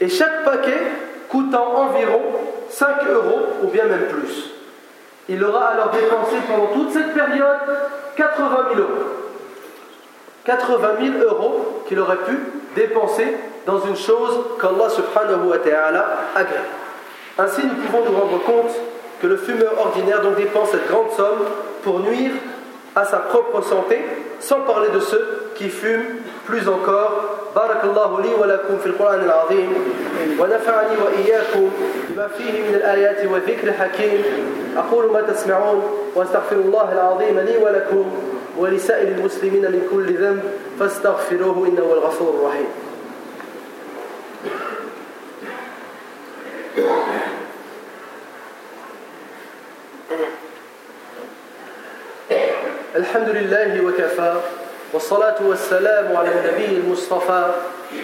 Et 0.03 0.09
chaque 0.09 0.45
paquet 0.45 0.83
coûtant 1.31 1.75
environ 1.77 2.21
5 2.69 3.09
euros 3.09 3.41
ou 3.63 3.69
bien 3.69 3.85
même 3.87 4.07
plus. 4.09 4.51
Il 5.29 5.43
aura 5.43 5.69
alors 5.69 5.91
dépensé 5.91 6.37
pendant 6.47 6.67
toute 6.75 6.93
cette 6.93 7.15
période 7.15 7.59
80 8.17 8.57
000 8.75 8.81
euros. 8.81 9.05
80 10.45 10.89
000 11.19 11.25
euros 11.25 11.85
qu'il 11.89 11.99
aurait 11.99 12.17
pu 12.19 12.39
dépenser 12.77 13.29
dans 13.65 13.81
une 13.81 13.97
chose 13.97 14.41
qu'Allah 14.61 14.91
subhanahu 14.91 15.49
wa 15.49 15.59
ta'ala 15.59 16.07
agrée. 16.35 16.57
Ainsi, 17.39 17.63
nous 17.65 17.75
pouvons 17.87 18.11
nous 18.11 18.19
rendre 18.19 18.43
compte 18.43 18.73
que 19.23 19.27
le 19.27 19.37
fumeur 19.37 19.73
ordinaire 19.79 20.21
donc 20.21 20.37
dépense 20.37 20.71
cette 20.71 20.89
grande 20.89 21.13
somme 21.17 21.47
pour 21.83 22.01
nuire 22.01 22.33
à 22.95 23.05
sa 23.05 23.19
propre 23.19 23.63
santé, 23.63 24.01
sans 24.41 24.61
parler 24.61 24.91
de 24.91 25.01
ceux 25.01 25.52
qui 25.63 25.71
fument 25.71 26.19
plus 26.47 26.69
encore. 26.69 27.39
بارك 27.55 27.85
الله 27.85 28.21
لي 28.21 28.35
ولكم 28.35 28.79
في 28.79 28.87
القرآن 28.87 29.21
العظيم 29.21 29.71
ونفعني 30.41 30.97
وإياكم 31.05 31.71
بما 32.09 32.29
فيه 32.29 32.63
من 32.63 32.75
الآيات 32.75 33.27
والذكر 33.27 33.69
الحكيم 33.69 34.23
أقول 34.77 35.13
ما 35.13 35.21
تسمعون 35.21 35.83
واستغفر 36.15 36.57
الله 36.57 36.93
العظيم 36.93 37.39
لي 37.39 37.57
ولكم 37.59 38.05
ولسائر 38.59 39.09
المسلمين 39.09 39.63
من 39.63 39.89
كل 39.93 40.15
ذنب 40.17 40.43
فاستغفروه 40.81 41.69
إنه 41.69 41.93
الغفور 41.93 42.35
الرحيم 42.35 42.69
الحمد 52.97 53.29
لله 53.29 53.85
وكفى 53.87 54.62
والصلاة 54.93 55.35
والسلام 55.41 56.17
على 56.17 56.29
النبي 56.29 56.77
المصطفى 56.77 57.45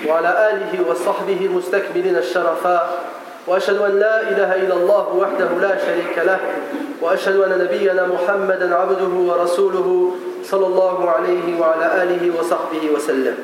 وعلى 0.07 0.51
آله 0.51 0.91
وصحبه 0.91 1.39
المستكملين 1.41 2.17
الشرفاء. 2.17 3.05
وأشهد 3.47 3.77
أن 3.77 3.99
لا 3.99 4.21
إله 4.21 4.55
إلا 4.55 4.75
الله 4.75 5.09
وحده 5.09 5.49
لا 5.61 5.79
شريك 5.87 6.19
له. 6.19 6.41
وأشهد 7.01 7.37
أن 7.37 7.59
نبينا 7.59 8.07
محمدا 8.07 8.75
عبده 8.75 9.15
ورسوله 9.29 10.15
صلى 10.45 10.67
الله 10.67 11.11
عليه 11.11 11.61
وعلى 11.61 12.03
آله 12.03 12.41
وصحبه 12.41 12.91
وسلم. 12.95 13.37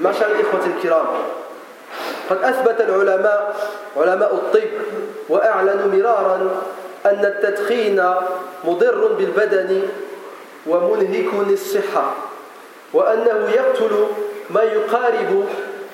معشر 0.00 0.26
الإخوة 0.26 0.66
الكرام 0.76 1.06
قد 2.30 2.38
أثبت 2.44 2.80
العلماء 2.80 3.56
علماء 3.96 4.34
الطب 4.34 4.70
وأعلنوا 5.28 5.86
مرارا 5.92 6.62
أن 7.06 7.24
التدخين 7.24 8.04
مضر 8.64 9.12
بالبدن 9.18 9.82
ومنهك 10.66 11.30
للصحة. 11.48 12.27
وأنه 12.92 13.50
يقتل 13.54 14.06
ما 14.50 14.62
يقارب 14.62 15.46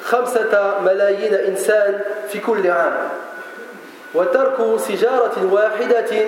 خمسة 0.04 0.74
ملايين 0.84 1.34
إنسان 1.34 2.00
في 2.28 2.40
كل 2.40 2.70
عام. 2.70 3.08
وترك 4.14 4.78
سجارة 4.78 5.48
واحدة 5.52 6.26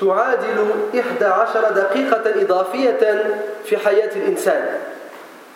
تعادل 0.00 0.70
إحدى 1.00 1.24
عشر 1.24 1.70
دقيقة 1.70 2.42
إضافية 2.42 3.24
في 3.64 3.76
حياة 3.76 4.10
الإنسان. 4.16 4.78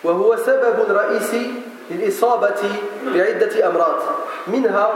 وهو 0.03 0.35
سبب 0.35 0.75
رئيسي 0.89 1.53
للإصابة 1.91 2.61
بعدة 3.05 3.67
أمراض 3.67 3.95
منها 4.47 4.93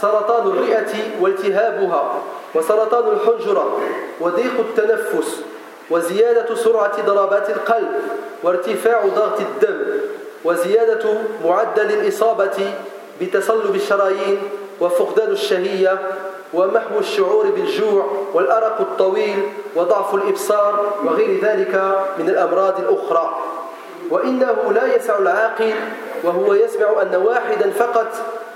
سرطان 0.00 0.46
الرئة 0.46 0.94
والتهابها 1.20 2.22
وسرطان 2.54 3.08
الحنجرة 3.08 3.80
وضيق 4.20 4.52
التنفس. 4.58 5.40
وزيادة 5.90 6.54
سرعة 6.54 7.06
ضربات 7.06 7.50
القلب 7.50 7.88
وارتفاع 8.42 9.06
ضغط 9.06 9.40
الدم 9.40 9.86
وزيادة 10.44 11.14
معدل 11.44 11.90
الإصابة 11.90 12.72
بتصلب 13.20 13.74
الشرايين 13.74 14.38
وفقدان 14.80 15.30
الشهية 15.30 15.98
ومحو 16.54 16.98
الشعور 16.98 17.50
بالجوع 17.50 18.06
والأرق 18.34 18.80
الطويل 18.80 19.42
وضعف 19.76 20.14
الإبصار 20.14 20.92
وغير 21.04 21.40
ذلك 21.44 22.02
من 22.18 22.28
الأمراض 22.28 22.78
الأخرى. 22.78 23.38
وإنه 24.10 24.72
لا 24.74 24.96
يسع 24.96 25.18
العاقل 25.18 25.74
وهو 26.24 26.54
يسمع 26.54 27.02
أن 27.02 27.14
واحدا 27.14 27.70
فقط 27.70 28.06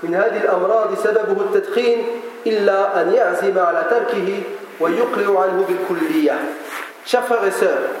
من 0.03 0.15
هذه 0.15 0.43
الأمراض 0.43 0.87
سببه 1.03 1.41
التدخين 1.41 2.05
إلا 2.47 3.01
أن 3.01 3.13
يعزم 3.13 3.59
على 3.59 3.83
تركه 3.89 4.41
ويقلع 4.79 5.41
عنه 5.41 5.65
بالكلية. 5.67 6.39
Chers 7.05 7.23
frères 7.25 7.45
et 7.45 7.51
sœurs, 7.51 7.91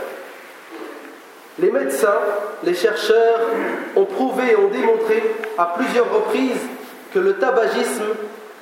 les 1.59 1.71
médecins, 1.71 2.17
les 2.63 2.73
chercheurs 2.73 3.39
ont 3.95 4.05
prouvé 4.05 4.51
et 4.51 4.55
ont 4.55 4.69
démontré 4.69 5.23
à 5.59 5.75
plusieurs 5.77 6.11
reprises 6.11 6.61
que 7.13 7.19
le 7.19 7.37
tabagisme 7.37 8.03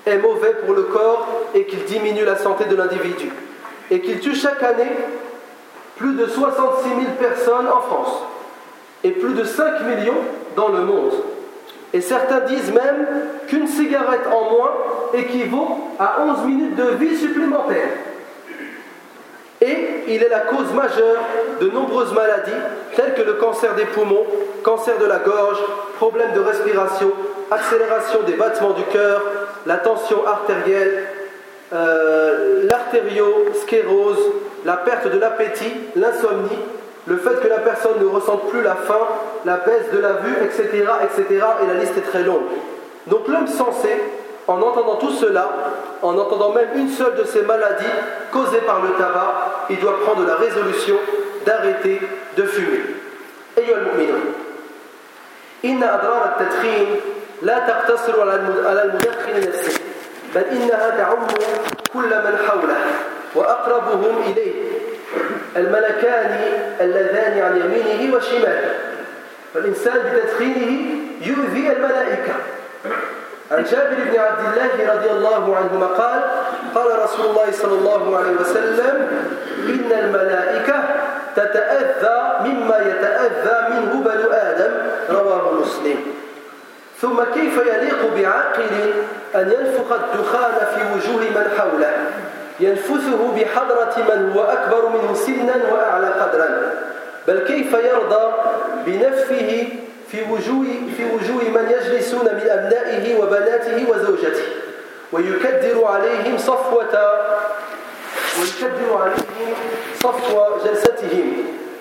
est 0.06 0.18
mauvais 0.18 0.54
pour 0.66 0.76
le 0.76 0.84
corps 0.84 1.28
et 1.56 1.66
qu'il 1.66 1.86
diminue 1.86 2.26
la 2.26 2.36
santé 2.36 2.66
de 2.66 2.76
l'individu. 2.76 3.32
Et 3.90 4.02
qu'il 4.02 4.20
tue 4.20 4.36
chaque 4.36 4.62
année 4.62 4.92
plus 5.96 6.14
de 6.14 6.26
66 6.26 6.90
000 6.90 7.00
personnes 7.18 7.68
en 7.68 7.82
France 7.82 8.24
et 9.06 9.12
plus 9.12 9.34
de 9.34 9.46
5 9.46 9.82
millions 9.84 10.22
dans 10.58 10.68
le 10.68 10.82
monde. 10.82 11.14
Et 11.94 12.02
certains 12.02 12.42
disent 12.42 12.74
même 12.74 13.08
qu'une 13.48 13.68
cigarette 13.68 14.28
en 14.30 14.52
moins 14.52 14.74
équivaut 15.14 15.78
à 16.00 16.22
11 16.26 16.46
minutes 16.48 16.76
de 16.76 16.90
vie 17.00 17.16
supplémentaire. 17.16 17.88
Et 19.64 20.04
il 20.10 20.22
est 20.22 20.30
la 20.30 20.42
cause 20.42 20.74
majeure 20.74 21.22
de 21.62 21.70
nombreuses 21.70 22.12
maladies 22.12 22.52
telles 22.98 23.14
que 23.14 23.22
le 23.22 23.34
cancer 23.34 23.74
des 23.76 23.86
poumons, 23.86 24.26
cancer 24.62 24.98
de 24.98 25.06
la 25.06 25.20
gorge, 25.20 25.60
problèmes 25.96 26.34
de 26.34 26.42
respiration, 26.42 27.12
accélération 27.50 28.24
des 28.24 28.34
battements 28.34 28.72
du 28.72 28.84
cœur, 28.84 29.22
la 29.66 29.78
tension 29.78 30.28
artérielle, 30.28 31.08
euh, 31.72 32.64
l'artériosclérose, 32.68 34.32
la 34.66 34.78
perte 34.78 35.08
de 35.08 35.18
l'appétit, 35.18 35.74
l'insomnie, 35.96 36.60
le 37.08 37.18
fait 37.18 37.40
que 37.42 37.48
la 37.48 37.60
personne 37.60 38.00
ne 38.02 38.06
ressente 38.06 38.50
plus 38.50 38.62
la 38.62 38.76
faim, 38.76 39.08
la 39.46 39.58
baisse 39.58 39.92
de 39.94 40.00
la 40.00 40.14
vue, 40.14 40.36
etc., 40.44 40.86
etc., 41.04 41.46
et 41.64 41.68
la 41.68 41.74
liste 41.76 41.98
est 41.98 42.10
très 42.10 42.24
longue. 42.24 42.44
Donc 43.08 43.28
l'homme 43.30 43.48
sensé, 43.48 43.90
en 44.48 44.62
entendant 44.62 44.96
tout 44.96 45.12
cela, 45.12 45.50
en 46.02 46.18
entendant 46.18 46.52
même 46.52 46.70
une 46.76 46.90
seule 46.90 47.16
de 47.16 47.24
ces 47.24 47.44
maladies 47.44 47.86
causées 48.32 48.62
par 48.66 48.82
le 48.82 48.90
tabac, 48.92 49.53
il 49.70 49.80
doit 49.80 50.00
prendre 50.02 50.26
la 50.26 50.36
résolution 50.36 50.96
d'arrêter 51.46 52.00
de 52.38 52.44
fumer. 52.44 52.84
أيها 53.58 53.78
المؤمنون 53.78 54.34
إن 55.66 55.84
أضرار 55.84 56.26
التدخين 56.26 56.96
لا 57.42 57.60
تقتصر 57.60 58.22
على 58.68 58.82
المدخن 58.84 59.50
نفسه 59.50 59.80
بل 60.36 60.42
إنها 60.42 60.90
تعم 60.98 61.28
كل 61.94 62.10
من 62.10 62.38
حوله 62.48 62.86
وأقربهم 63.36 64.24
إليه 64.32 64.54
الملكان 65.58 66.40
اللذان 66.82 67.40
عن 67.40 67.58
يمينه 67.58 68.16
وشماله 68.16 68.76
فالإنسان 69.54 69.94
بتدخينه 69.94 70.96
يؤذي 71.22 71.72
الملائكة 71.72 72.34
عن 73.52 73.64
جابر 73.64 73.96
بن 74.12 74.20
عبد 74.20 74.40
الله 74.40 74.94
رضي 74.94 75.12
الله 75.12 75.56
عنهما 75.58 75.86
قال 75.86 76.22
قال 76.76 77.04
رسول 77.04 77.26
الله 77.26 77.52
صلى 77.52 77.72
الله 77.80 78.18
عليه 78.18 78.36
وسلم 78.42 79.08
إن 79.70 79.92
الملائكة 80.00 80.84
تتأذى 81.36 82.20
مما 82.46 82.78
يتأذى 82.78 83.70
منه 83.70 84.04
بنو 84.06 84.32
آدم 84.32 84.72
رواه 85.10 85.52
مسلم. 85.52 85.96
ثم 87.02 87.24
كيف 87.34 87.58
يليق 87.58 88.02
بعاقل 88.16 88.94
أن 89.36 89.52
ينفخ 89.52 89.92
الدخان 89.92 90.54
في 90.76 90.82
وجوه 90.96 91.22
من 91.22 91.48
حوله؟ 91.58 91.94
ينفثه 92.60 93.32
بحضرة 93.36 93.96
من 93.98 94.32
هو 94.36 94.44
أكبر 94.44 94.90
منه 94.90 95.14
سنا 95.14 95.56
وأعلى 95.74 96.08
قدرا. 96.08 96.74
بل 97.28 97.40
كيف 97.40 97.74
يرضى 97.74 98.34
بنفه 98.86 99.68
في 100.12 100.22
وجوه, 100.32 100.66
في 100.98 101.04
وجوه 101.06 101.44
من 101.44 101.72
يجلسون 101.72 102.26
من 102.26 102.50
أبنائه 102.50 103.20
وبناته 103.20 103.86
وزوجته؟ 103.90 104.63
ويكدر 105.14 105.86
عليهم 105.86 106.38
صفوة 106.38 107.12
ويكدر 108.40 108.98
عليهم 109.02 109.54
صفو 110.00 110.40
جلستهم. 110.66 111.34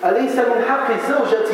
أليس 0.05 0.35
من 0.35 0.65
حق 0.69 0.89
الزوجة 0.89 1.49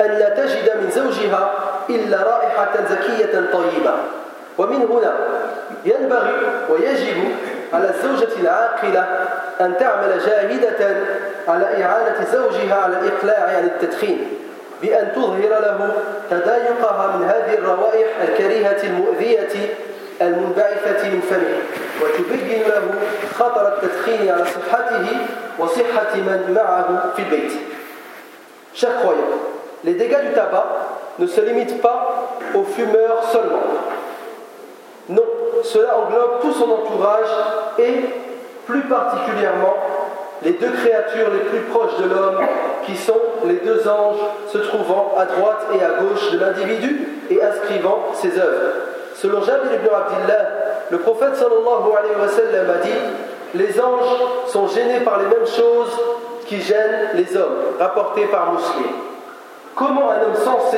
أن 0.00 0.06
لا 0.06 0.28
تجد 0.28 0.76
من 0.76 0.90
زوجها 0.90 1.52
إلا 1.90 2.22
رائحة 2.22 2.72
زكية 2.90 3.50
طيبة؟ 3.52 3.94
ومن 4.58 4.76
هنا 4.76 5.14
ينبغي 5.84 6.32
ويجب 6.70 7.34
على 7.72 7.90
الزوجة 7.90 8.40
العاقلة 8.40 9.26
أن 9.60 9.74
تعمل 9.80 10.18
جاهدة 10.26 10.96
على 11.48 11.84
إعانة 11.84 12.26
زوجها 12.32 12.74
على 12.74 12.98
الإقلاع 12.98 13.56
عن 13.56 13.64
التدخين 13.64 14.28
بأن 14.82 15.12
تظهر 15.14 15.48
له 15.48 15.92
تضايقها 16.30 17.16
من 17.16 17.24
هذه 17.24 17.58
الروائح 17.58 18.08
الكريهة 18.28 18.82
المؤذية 18.84 19.74
المنبعثة 20.21 21.09
من 21.09 21.21
فمه 21.29 21.57
وتبين 22.01 22.61
له 22.61 22.81
خطر 23.39 23.67
التدخين 23.67 24.29
على 24.29 24.45
صحته 24.45 25.05
وصحة 25.59 26.15
من 26.15 26.53
معه 26.55 27.13
في 27.15 27.21
البيت 27.21 27.51
Chers 28.73 28.95
croyants, 29.01 29.39
les 29.83 29.93
dégâts 29.93 30.21
du 30.27 30.33
tabac 30.33 30.65
ne 31.17 31.27
se 31.27 31.41
limitent 31.41 31.81
pas 31.81 32.37
aux 32.53 32.63
fumeurs 32.63 33.23
seulement. 33.31 33.63
Non, 35.09 35.23
cela 35.63 35.97
englobe 35.97 36.39
tout 36.41 36.53
son 36.53 36.69
entourage 36.69 37.27
et 37.79 38.05
plus 38.67 38.81
particulièrement 38.81 39.75
les 40.43 40.51
deux 40.51 40.69
créatures 40.69 41.29
les 41.33 41.39
plus 41.49 41.61
proches 41.71 41.97
de 41.97 42.07
l'homme, 42.07 42.45
qui 42.85 42.95
sont 42.95 43.19
les 43.45 43.55
deux 43.55 43.87
anges 43.87 44.19
se 44.47 44.57
trouvant 44.59 45.13
à 45.17 45.25
droite 45.25 45.67
et 45.73 45.83
à 45.83 46.01
gauche 46.01 46.31
de 46.31 46.39
l'individu 46.39 47.07
et 47.29 47.43
inscrivant 47.43 48.05
ses 48.13 48.39
œuvres. 48.39 48.73
Selon 49.24 49.40
Jabir 49.40 49.72
ibn 49.72 49.88
Abdillah, 49.88 50.44
le 50.90 50.98
prophète 50.98 51.34
sallallahu 51.36 51.96
alayhi 51.96 52.20
wa 52.20 52.28
sallam 52.28 52.68
a 52.68 52.84
dit 52.84 52.92
Les 53.54 53.80
anges 53.80 54.20
sont 54.48 54.68
gênés 54.68 55.00
par 55.00 55.18
les 55.18 55.24
mêmes 55.24 55.46
choses 55.46 55.98
qui 56.46 56.60
gênent 56.60 57.08
les 57.14 57.34
hommes, 57.34 57.72
rapporté 57.80 58.26
par 58.26 58.52
Muslim. 58.52 58.92
Comment 59.74 60.10
un 60.10 60.26
homme 60.26 60.36
sensé 60.36 60.76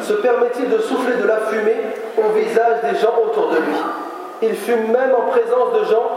se 0.00 0.14
permet-il 0.14 0.70
de 0.70 0.78
souffler 0.78 1.16
de 1.16 1.28
la 1.28 1.40
fumée 1.40 1.76
au 2.16 2.32
visage 2.38 2.90
des 2.90 2.98
gens 2.98 3.12
autour 3.22 3.50
de 3.50 3.56
lui? 3.56 3.76
Il 4.40 4.56
fume 4.56 4.90
même 4.90 5.12
en 5.14 5.30
présence 5.30 5.78
de 5.78 5.84
gens 5.92 6.08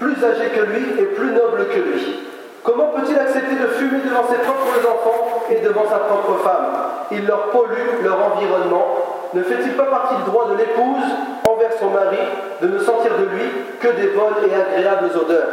plus 0.00 0.16
âgés 0.24 0.48
que 0.48 0.62
lui 0.62 1.00
et 1.00 1.04
plus 1.14 1.30
nobles 1.30 1.68
que 1.68 1.78
lui. 1.78 2.26
Comment 2.64 2.88
peut-il 2.88 3.16
accepter 3.20 3.54
de 3.54 3.68
fumer 3.68 4.00
devant 4.04 4.26
ses 4.28 4.38
propres 4.38 4.80
enfants 4.80 5.44
et 5.48 5.60
devant 5.60 5.84
sa 5.88 5.98
propre 5.98 6.42
femme? 6.42 6.72
Il 7.12 7.24
leur 7.24 7.50
pollue 7.50 8.02
leur 8.02 8.18
environnement. 8.34 9.21
Ne 9.34 9.42
fait-il 9.42 9.72
pas 9.72 9.84
partie 9.86 10.16
du 10.16 10.22
droit 10.24 10.48
de 10.50 10.58
l'épouse 10.58 11.08
envers 11.48 11.72
son 11.78 11.90
mari 11.90 12.18
de 12.60 12.68
ne 12.68 12.78
sentir 12.78 13.12
de 13.18 13.24
lui 13.24 13.48
que 13.80 13.88
des 13.88 14.08
bonnes 14.08 14.36
et 14.46 14.54
agréables 14.54 15.10
odeurs? 15.16 15.48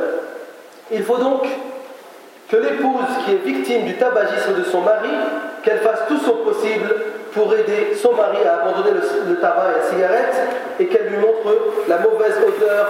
Il 0.91 1.03
faut 1.03 1.17
donc 1.17 1.47
que 2.49 2.57
l'épouse 2.57 3.05
qui 3.23 3.33
est 3.33 3.45
victime 3.45 3.85
du 3.85 3.95
tabagisme 3.95 4.55
de 4.57 4.63
son 4.63 4.81
mari, 4.81 5.09
qu'elle 5.63 5.79
fasse 5.79 6.01
tout 6.07 6.17
son 6.17 6.37
possible 6.37 6.93
pour 7.33 7.53
aider 7.53 7.95
son 7.95 8.13
mari 8.13 8.39
à 8.45 8.61
abandonner 8.61 8.95
le, 9.27 9.35
tabac 9.35 9.67
et 9.69 9.79
la 9.79 9.85
cigarette 9.85 10.35
et 10.79 10.87
qu'elle 10.87 11.07
lui 11.07 11.17
montre 11.17 11.55
la 11.87 11.99
mauvaise 11.99 12.37
odeur 12.37 12.89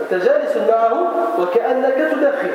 أنت 0.00 0.14
جالس 0.14 0.56
معه 0.68 1.12
وكأنك 1.40 1.94
تدخن. 2.12 2.50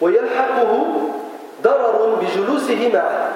ويلحقه 0.00 0.86
ضرر 1.62 2.14
بجلوسه 2.14 2.90
معه. 2.94 3.28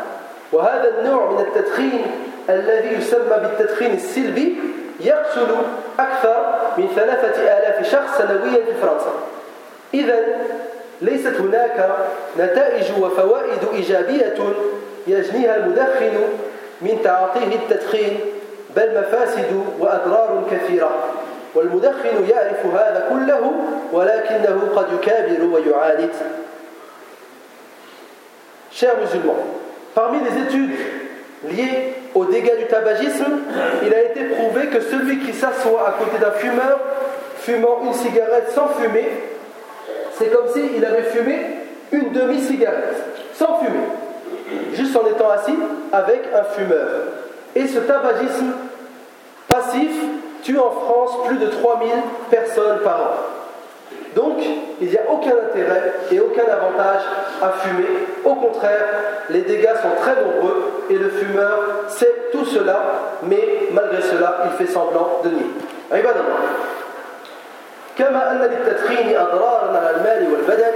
وهذا 0.52 0.98
النوع 0.98 1.30
من 1.30 1.40
التدخين 1.40 2.06
الذي 2.48 2.88
يسمى 2.88 3.37
بالتدخين 3.42 3.94
السلبي 3.94 4.56
يقتل 5.00 5.56
أكثر 5.98 6.54
من 6.78 6.88
ثلاثة 6.96 7.42
آلاف 7.42 7.90
شخص 7.90 8.18
سنويا 8.18 8.64
في 8.64 8.74
فرنسا. 8.82 9.12
إذا 9.94 10.18
ليست 11.00 11.37
هناك 11.40 11.96
نتائج 12.38 13.02
وفوائد 13.02 13.68
إيجابية 13.74 14.34
يجنيها 15.06 15.56
المدخن 15.56 16.12
من 16.80 17.00
تعاطيه 17.04 17.56
التدخين 17.56 18.20
بل 18.76 19.00
مفاسد 19.00 19.64
وأضرار 19.78 20.42
كثيرة. 20.50 20.90
والمدخن 21.55 22.25
يعرف 22.29 22.65
هذا 22.65 23.07
كله 23.09 23.51
ولكنه 23.93 24.69
قد 24.75 24.85
يكابر 24.93 25.43
ويعاند 25.43 26.09
Chers 28.71 28.97
musulmans, 29.01 29.35
parmi 29.95 30.19
les 30.19 30.41
études 30.43 30.77
liées 31.49 31.95
aux 32.13 32.25
dégâts 32.25 32.57
du 32.59 32.65
tabagisme, 32.67 33.39
il 33.83 33.93
a 33.93 34.03
été 34.03 34.25
prouvé 34.25 34.67
que 34.67 34.79
celui 34.79 35.19
qui 35.19 35.33
s'assoit 35.33 35.88
à 35.88 35.91
côté 35.93 36.19
d'un 36.19 36.31
fumeur 36.31 36.79
fumant 37.39 37.81
une 37.83 37.93
cigarette 37.93 38.51
sans 38.53 38.67
fumer, 38.67 39.07
c'est 40.17 40.27
comme 40.31 40.47
s'il 40.53 40.85
avait 40.85 41.03
fumé 41.03 41.39
une 41.91 42.12
demi-cigarette, 42.12 42.95
sans 43.33 43.59
fumer, 43.59 43.88
juste 44.73 44.95
en 44.95 45.07
étant 45.07 45.29
assis 45.31 45.57
avec 45.91 46.21
un 46.33 46.43
fumeur. 46.43 46.89
Et 47.55 47.67
ce 47.67 47.79
tabagisme 47.79 48.53
passif 49.47 49.91
tue 50.43 50.57
en 50.57 50.71
France 50.71 51.12
plus 51.27 51.38
de 51.38 51.47
3000 51.47 51.89
personnes 52.29 52.79
par 52.83 53.01
an. 53.01 53.13
Donc, 54.15 54.38
il 54.81 54.88
n'y 54.88 54.97
a 54.97 55.09
aucun 55.09 55.31
intérêt 55.49 55.93
et 56.12 56.19
aucun 56.19 56.43
avantage 56.43 57.01
à 57.41 57.49
fumer. 57.51 57.88
Au 58.25 58.35
contraire, 58.35 58.85
les 59.29 59.41
dégâts 59.41 59.75
sont 59.81 60.01
très 60.01 60.15
nombreux 60.21 60.83
et 60.89 60.95
le 60.95 61.09
fumeur 61.09 61.59
sait 61.88 62.13
tout 62.31 62.45
cela, 62.45 62.79
mais 63.23 63.67
malgré 63.71 64.01
cela, 64.01 64.45
il 64.45 64.65
fait 64.65 64.71
semblant 64.71 65.21
de 65.23 65.29
nier. 65.29 65.51
كما 67.99 68.31
أن 68.31 68.38
للتدخين 68.38 69.17
أضرارا 69.17 69.77
على 69.77 69.89
المال 69.89 70.33
والبدن 70.33 70.71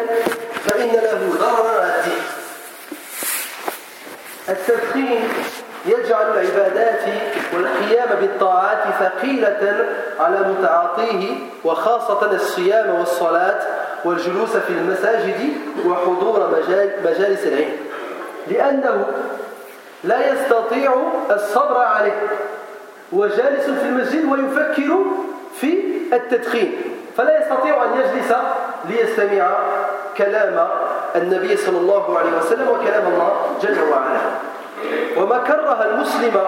فإن 0.66 0.92
له 0.92 1.20
ضررا 1.40 1.80
على 1.80 1.94
الدين 2.00 2.24
التدخين 4.50 5.20
يجعل 5.87 6.27
العبادات 6.27 7.01
والقيام 7.55 8.09
بالطاعات 8.21 8.79
ثقيلة 9.01 9.87
على 10.21 10.39
متعاطيه 10.39 11.37
وخاصة 11.65 12.33
الصيام 12.33 12.95
والصلاة 12.99 13.61
والجلوس 14.05 14.57
في 14.57 14.71
المساجد 14.71 15.51
وحضور 15.87 16.63
مجالس 17.05 17.47
العلم. 17.47 17.77
لأنه 18.47 19.07
لا 20.05 20.33
يستطيع 20.33 20.95
الصبر 21.31 21.79
عليه 21.79 22.23
وجالس 23.13 23.65
في 23.65 23.87
المسجد 23.87 24.33
ويفكر 24.33 24.97
في 25.61 25.83
التدخين. 26.13 26.73
فلا 27.17 27.41
يستطيع 27.41 27.85
أن 27.85 27.91
يجلس 28.01 28.33
ليستمع 28.89 29.57
كلام 30.17 30.69
النبي 31.17 31.57
صلى 31.57 31.79
الله 31.79 32.19
عليه 32.19 32.31
وسلم 32.39 32.69
وكلام 32.69 33.07
الله 33.07 33.57
جل 33.63 33.83
وعلا. 33.93 34.21
وما 35.17 35.39
كره 35.39 35.87
المسلم 35.91 36.41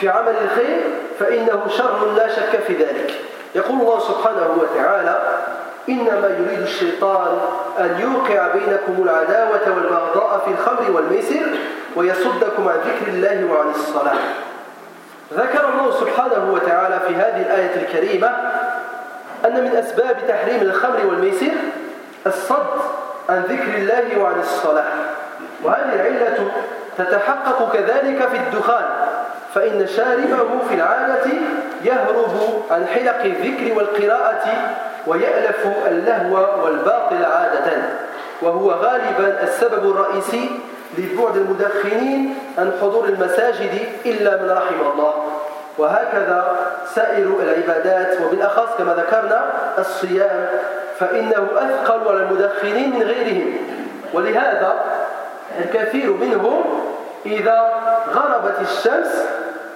في 0.00 0.08
عمل 0.08 0.34
الخير 0.44 0.80
فإنه 1.18 1.62
شر 1.68 2.12
لا 2.16 2.28
شك 2.28 2.60
في 2.66 2.74
ذلك. 2.74 3.14
يقول 3.54 3.80
الله 3.80 3.98
سبحانه 3.98 4.58
وتعالى 4.60 5.38
إنما 5.88 6.28
يريد 6.38 6.60
الشيطان 6.60 7.38
أن 7.78 8.00
يوقع 8.00 8.48
بينكم 8.48 9.02
العداوة 9.02 9.76
والبغضاء 9.76 10.42
في 10.44 10.50
الخمر 10.50 10.96
والميسر 10.96 11.46
ويصدكم 11.96 12.68
عن 12.68 12.76
ذكر 12.76 13.08
الله 13.08 13.52
وعن 13.52 13.70
الصلاة. 13.70 14.18
ذكر 15.34 15.68
الله 15.68 15.90
سبحانه 16.00 16.52
وتعالى 16.52 17.00
في 17.08 17.14
هذه 17.14 17.42
الآية 17.42 17.82
الكريمة 17.82 18.30
أن 19.44 19.64
من 19.64 19.76
أسباب 19.76 20.16
تحريم 20.28 20.62
الخمر 20.62 21.06
والميسر 21.06 21.52
الصد 22.26 22.80
عن 23.28 23.42
ذكر 23.42 23.74
الله 23.78 24.22
وعن 24.22 24.40
الصلاة. 24.40 24.92
وهذه 25.64 25.94
العلة 25.94 26.52
تتحقق 26.98 27.72
كذلك 27.72 28.28
في 28.28 28.36
الدخان 28.36 28.84
فإن 29.54 29.86
شاربه 29.86 30.68
في 30.68 30.74
العادة 30.74 31.30
يهرب 31.84 32.62
عن 32.70 32.86
حلق 32.86 33.24
الذكر 33.24 33.78
والقراءة 33.78 34.44
ويألف 35.06 35.66
اللهو 35.86 36.64
والباطل 36.64 37.24
عادة 37.24 37.72
وهو 38.42 38.70
غالبا 38.70 39.42
السبب 39.42 39.90
الرئيسي 39.90 40.50
لبعد 40.98 41.36
المدخنين 41.36 42.34
عن 42.58 42.72
حضور 42.82 43.04
المساجد 43.04 43.78
إلا 44.06 44.42
من 44.42 44.50
رحم 44.50 44.90
الله. 44.92 45.14
وهكذا 45.78 46.56
سائر 46.94 47.36
العبادات 47.42 48.20
وبالأخص 48.20 48.76
كما 48.78 48.94
ذكرنا 48.94 49.44
الصيام 49.78 50.46
فإنه 50.98 51.46
أثقل 51.56 52.08
على 52.08 52.22
المدخنين 52.22 52.90
من 52.90 53.02
غيرهم. 53.02 53.56
ولهذا 54.14 54.74
الكثير 55.58 56.12
منهم 56.12 56.62
إذا 57.26 57.72
غربت 58.14 58.56
الشمس 58.60 59.22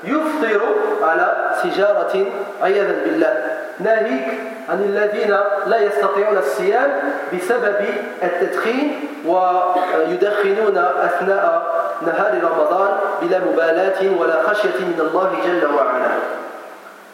يفطر 0.05 0.61
على 1.03 1.55
سجارة 1.63 2.27
عياذا 2.63 2.95
بالله. 3.05 3.35
ناهيك 3.81 4.29
عن 4.69 4.83
الذين 4.83 5.37
لا 5.67 5.79
يستطيعون 5.81 6.39
الصيام 6.39 6.91
بسبب 7.35 7.77
التدخين 8.23 9.09
ويدخنون 9.27 10.79
أثناء 10.79 11.77
نهار 12.07 12.41
رمضان 12.43 12.89
بلا 13.23 13.39
مبالاة 13.39 14.21
ولا 14.21 14.43
خشية 14.43 14.79
من 14.81 15.01
الله 15.01 15.31
جل 15.47 15.75
وعلا. 15.75 16.11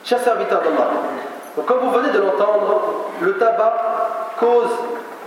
Chers 0.04 0.18
serviteurs 0.18 0.62
d'Allah, 0.62 0.90
comme 1.66 1.78
vous 1.78 1.90
venez 1.90 2.10
de 2.10 2.18
l'entendre, 2.18 3.06
le 3.20 3.38
tabac 3.38 3.74
cause 4.40 4.74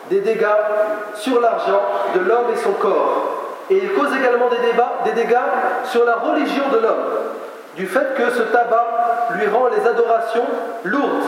des 0.10 0.20
dégâts 0.22 0.46
sur 1.16 1.40
l'argent 1.42 1.82
de 2.16 2.20
l'homme 2.20 2.52
et 2.54 2.58
son 2.58 2.74
corps. 2.74 3.36
Et 3.70 3.78
il 3.78 3.94
cause 3.94 4.16
également 4.16 4.48
des, 4.50 4.68
débats, 4.72 5.00
des 5.06 5.12
dégâts 5.14 5.38
sur 5.86 6.06
la 6.06 6.16
religion 6.16 6.64
de 6.72 6.78
l'homme, 6.78 7.06
du 7.76 7.88
fait 7.88 8.14
que 8.16 8.30
ce 8.30 8.44
tabac 8.44 8.86
lui 9.36 9.48
rend 9.48 9.68
les 9.68 9.88
adorations 9.88 10.46
lourdes, 10.84 11.26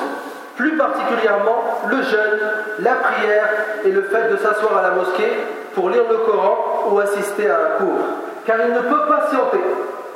plus 0.55 0.77
particulièrement 0.77 1.63
le 1.87 2.01
jeûne, 2.03 2.39
la 2.79 2.93
prière 2.93 3.49
et 3.85 3.91
le 3.91 4.03
fait 4.03 4.29
de 4.29 4.37
s'asseoir 4.37 4.77
à 4.77 4.81
la 4.83 4.91
mosquée 4.91 5.31
pour 5.73 5.89
lire 5.89 6.03
le 6.09 6.17
Coran 6.17 6.89
ou 6.91 6.99
assister 6.99 7.49
à 7.49 7.55
un 7.55 7.77
cours. 7.79 8.05
Car 8.45 8.57
il 8.67 8.73
ne 8.73 8.79
peut 8.79 9.07
patienter. 9.07 9.61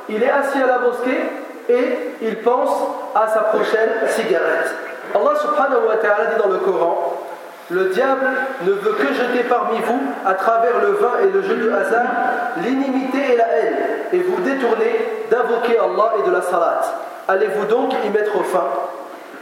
Il 0.08 0.22
est 0.22 0.30
assis 0.30 0.60
à 0.62 0.66
la 0.66 0.78
mosquée 0.78 1.20
et 1.68 1.98
il 2.22 2.36
pense 2.38 2.70
à 3.14 3.28
sa 3.28 3.40
prochaine 3.40 3.90
cigarette. 4.08 4.74
Allah 5.14 5.38
subhanahu 5.40 5.88
wa 5.88 5.96
ta'ala 5.96 6.26
dit 6.26 6.42
dans 6.42 6.48
le 6.48 6.58
Coran 6.58 7.18
le 7.70 7.86
diable 7.86 8.26
ne 8.62 8.72
veut 8.72 8.92
que 8.92 9.14
jeter 9.14 9.44
parmi 9.48 9.78
vous, 9.80 10.00
à 10.26 10.34
travers 10.34 10.80
le 10.80 10.92
vin 10.92 11.12
et 11.22 11.30
le 11.30 11.42
jeu 11.42 11.56
de 11.56 11.70
hasard, 11.70 12.10
l'inimité 12.62 13.34
et 13.34 13.36
la 13.36 13.48
haine, 13.48 13.76
et 14.12 14.18
vous 14.18 14.40
détourner 14.42 15.26
d'invoquer 15.30 15.78
Allah 15.78 16.14
et 16.18 16.28
de 16.28 16.32
la 16.34 16.42
salat. 16.42 16.82
Allez-vous 17.28 17.66
donc 17.66 17.92
y 18.04 18.10
mettre 18.10 18.42
fin? 18.44 18.66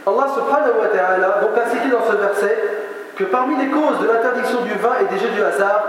Allah 0.07 0.27
subhanahu 0.33 0.79
wa 0.81 0.87
ta'ala 0.87 1.41
donc 1.41 1.51
a 1.57 1.69
cité 1.69 1.89
dans 1.89 2.09
ce 2.09 2.15
verset 2.15 2.57
que 3.15 3.23
parmi 3.25 3.55
les 3.57 3.69
causes 3.69 3.99
de 4.01 4.07
l'interdiction 4.07 4.61
du 4.61 4.73
vin 4.73 4.93
et 5.01 5.13
des 5.13 5.19
jeux 5.19 5.29
du 5.29 5.43
hasard, 5.43 5.83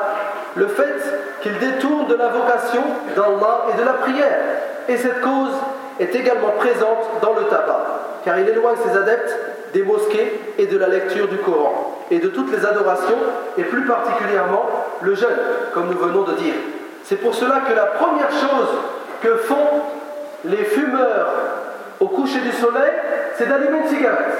le 0.54 0.66
fait 0.66 1.00
qu'il 1.42 1.58
détourne 1.58 2.06
de 2.08 2.14
l'invocation 2.14 2.82
d'Allah 3.16 3.66
et 3.72 3.80
de 3.80 3.86
la 3.86 3.94
prière. 3.94 4.38
Et 4.88 4.96
cette 4.96 5.20
cause 5.20 5.54
est 6.00 6.14
également 6.14 6.50
présente 6.58 7.20
dans 7.22 7.34
le 7.34 7.44
tabac, 7.44 7.84
car 8.24 8.38
il 8.38 8.48
éloigne 8.48 8.76
ses 8.86 8.98
adeptes 8.98 9.34
des 9.72 9.82
mosquées 9.82 10.40
et 10.58 10.66
de 10.66 10.76
la 10.76 10.88
lecture 10.88 11.28
du 11.28 11.38
Coran, 11.38 11.91
et 12.12 12.18
de 12.18 12.28
toutes 12.28 12.52
les 12.52 12.64
adorations, 12.66 13.16
et 13.56 13.62
plus 13.64 13.86
particulièrement 13.86 14.68
le 15.00 15.14
jeûne, 15.14 15.38
comme 15.72 15.86
nous 15.88 15.98
venons 15.98 16.24
de 16.24 16.32
dire. 16.32 16.54
C'est 17.04 17.16
pour 17.16 17.34
cela 17.34 17.62
que 17.66 17.72
la 17.74 17.86
première 17.86 18.30
chose 18.30 18.68
que 19.22 19.36
font 19.36 19.80
les 20.44 20.62
fumeurs 20.64 21.28
au 22.00 22.08
coucher 22.08 22.40
du 22.40 22.52
soleil, 22.52 22.92
c'est 23.36 23.48
d'allumer 23.48 23.78
une 23.78 23.88
cigarette. 23.88 24.36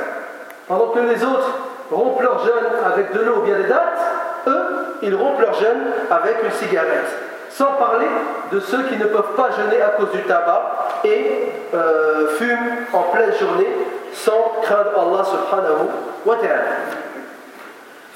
Pendant 0.68 0.88
que 0.88 0.98
les 0.98 1.24
autres 1.24 1.50
rompent 1.90 2.20
leur 2.20 2.44
jeûne 2.44 2.68
avec 2.85 3.14
de 3.14 3.20
l'eau 3.20 3.37
ou 3.38 3.42
bien 3.42 3.56
des 3.56 3.68
dates, 3.68 4.00
eux, 4.48 4.96
ils 5.00 5.14
rompent 5.14 5.40
leur 5.40 5.54
jeûne 5.54 5.92
avec 6.11 6.42
une 6.44 6.50
cigarette. 6.50 7.08
Sans 7.48 7.72
parler 7.72 8.06
de 8.52 8.61
ceux 8.61 8.82
qui 8.82 8.98
ne 8.98 9.06
peuvent 9.06 9.35
pas 9.35 9.48
jeûner 9.50 9.80
à 9.80 9.90
cause 9.90 10.11
du 10.11 10.22
tabac 10.22 11.00
et 11.04 11.48
euh, 11.74 12.28
fument 12.37 12.87
en 12.92 13.02
pleine 13.14 13.32
journée 13.40 13.68
sans 14.12 14.61
craindre 14.62 14.90
Allah 14.94 15.24
subhanahu 15.24 15.88
wa 16.26 16.37
ta'ala. 16.37 17.02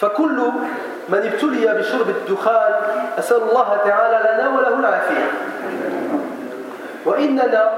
فكل 0.01 0.51
من 1.09 1.19
ابتلي 1.19 1.75
بشرب 1.79 2.09
الدخان 2.09 2.73
أسأل 3.19 3.43
الله 3.43 3.81
تعالى 3.85 4.31
لنا 4.33 4.49
وله 4.49 4.79
العافية. 4.81 5.31
وإننا 7.07 7.71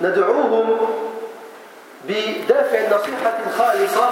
ندعوهم 0.00 0.78
بدافع 2.08 2.78
نصيحة 2.96 3.38
خالصة 3.58 4.08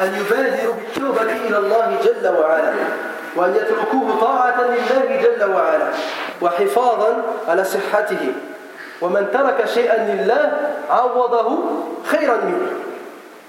أن 0.00 0.14
يبادروا 0.20 0.74
بالتوبة 0.74 1.32
إلى 1.32 1.58
الله 1.58 1.96
جل 2.04 2.28
وعلا 2.28 2.72
وأن 3.36 3.54
يتركوه 3.54 4.20
طاعة 4.20 4.60
لله 4.60 5.22
جل 5.22 5.54
وعلا 5.54 5.88
وحفاظا 6.42 7.22
على 7.48 7.64
صحته. 7.64 8.32
ومن 9.00 9.26
ترك 9.32 9.66
شيئا 9.66 9.96
لله 9.96 10.52
عوضه 10.90 11.58
خيرا 12.04 12.36
منه. 12.36 12.68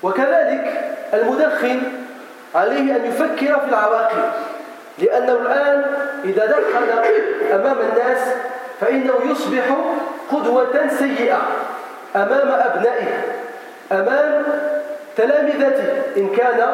وكذلك 0.04 0.96
المدخن 1.14 1.82
عليه 2.58 2.96
أن 2.96 3.06
يفكر 3.06 3.60
في 3.60 3.70
العواقب. 3.70 4.32
لأنه 5.00 5.34
الآن 5.34 5.86
إذا 6.24 6.46
دخل 6.46 6.86
أمام 7.54 7.78
الناس 7.80 8.20
فإنه 8.82 9.14
يصبح 9.32 9.64
قدوة 10.32 10.88
سيئة 11.00 11.42
أمام 12.16 12.52
أبنائه 12.52 13.08
أمام 13.92 14.44
تلامذته 15.18 16.02
إن 16.18 16.30
كان 16.30 16.74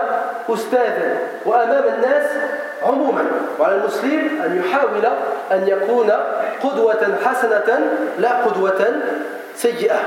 أستاذا 0.50 1.18
وأمام 1.46 1.84
الناس 1.96 2.30
عموما. 2.84 3.26
وعلى 3.60 3.76
المسلم 3.76 4.42
أن 4.46 4.64
يحاول 4.66 5.06
أن 5.52 5.68
يكون 5.68 6.12
قدوة 6.64 7.18
حسنة 7.26 7.80
لا 8.20 8.32
قدوة 8.46 8.86
سيئة. 9.56 10.00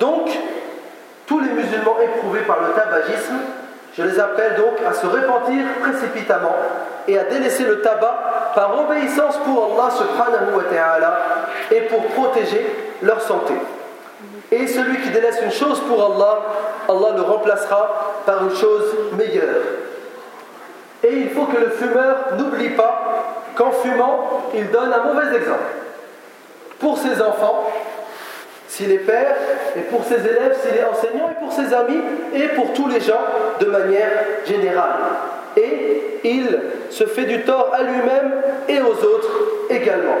Donc, 0.00 0.30
tous 1.26 1.40
les 1.40 1.50
musulmans 1.50 1.96
éprouvés 2.02 2.40
par 2.40 2.58
le 2.60 2.72
tabagisme, 2.72 3.38
je 3.96 4.02
les 4.02 4.20
appelle 4.20 4.54
donc 4.56 4.74
à 4.88 4.92
se 4.92 5.06
repentir 5.06 5.64
précipitamment 5.80 6.54
et 7.08 7.18
à 7.18 7.24
délaisser 7.24 7.64
le 7.64 7.80
tabac 7.80 8.52
par 8.54 8.80
obéissance 8.80 9.36
pour 9.38 9.72
Allah 9.72 9.90
subhanahu 9.90 10.56
wa 10.56 10.62
ta'ala 10.64 11.18
et 11.70 11.80
pour 11.82 12.04
protéger 12.06 12.94
leur 13.02 13.20
santé. 13.20 13.54
Et 14.52 14.66
celui 14.66 15.00
qui 15.00 15.10
délaisse 15.10 15.40
une 15.42 15.50
chose 15.50 15.80
pour 15.88 16.04
Allah, 16.04 16.38
Allah 16.88 17.16
le 17.16 17.22
remplacera 17.22 18.22
par 18.26 18.44
une 18.44 18.54
chose 18.54 18.94
meilleure. 19.16 19.62
Et 21.02 21.12
il 21.12 21.30
faut 21.30 21.46
que 21.46 21.56
le 21.56 21.70
fumeur 21.70 22.16
n'oublie 22.36 22.70
pas 22.70 23.24
qu'en 23.56 23.70
fumant, 23.70 24.42
il 24.54 24.70
donne 24.70 24.92
un 24.92 25.12
mauvais 25.12 25.36
exemple. 25.36 25.60
Pour 26.78 26.98
ses 26.98 27.20
enfants, 27.22 27.70
s'il 28.70 28.92
est 28.92 28.98
père, 28.98 29.34
et 29.76 29.80
pour 29.80 30.04
ses 30.04 30.20
élèves, 30.20 30.56
s'il 30.62 30.76
est 30.78 30.84
enseignant, 30.84 31.28
et 31.28 31.44
pour 31.44 31.52
ses 31.52 31.74
amis, 31.74 32.00
et 32.32 32.48
pour 32.54 32.72
tous 32.72 32.88
les 32.88 33.00
gens 33.00 33.20
de 33.58 33.66
manière 33.66 34.10
générale. 34.46 34.94
Et 35.56 36.20
il 36.22 36.56
se 36.88 37.04
fait 37.04 37.24
du 37.24 37.42
tort 37.42 37.72
à 37.74 37.82
lui-même 37.82 38.32
et 38.68 38.80
aux 38.80 38.92
autres 38.92 39.30
également. 39.68 40.18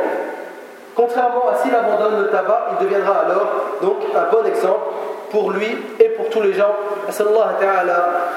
Contrairement 0.96 1.48
à 1.48 1.62
s'il 1.62 1.72
abandonne 1.72 2.22
le 2.22 2.28
tabac, 2.30 2.72
il 2.72 2.84
deviendra 2.84 3.20
alors 3.26 3.76
donc 3.80 3.98
un 4.14 4.30
bon 4.30 4.44
exemple 4.44 4.90
pour 5.30 5.52
lui 5.52 5.68
et 6.00 6.08
pour 6.08 6.28
tous 6.28 6.42
les 6.42 6.52
gens. 6.52 6.74
ta'ala 7.60 8.30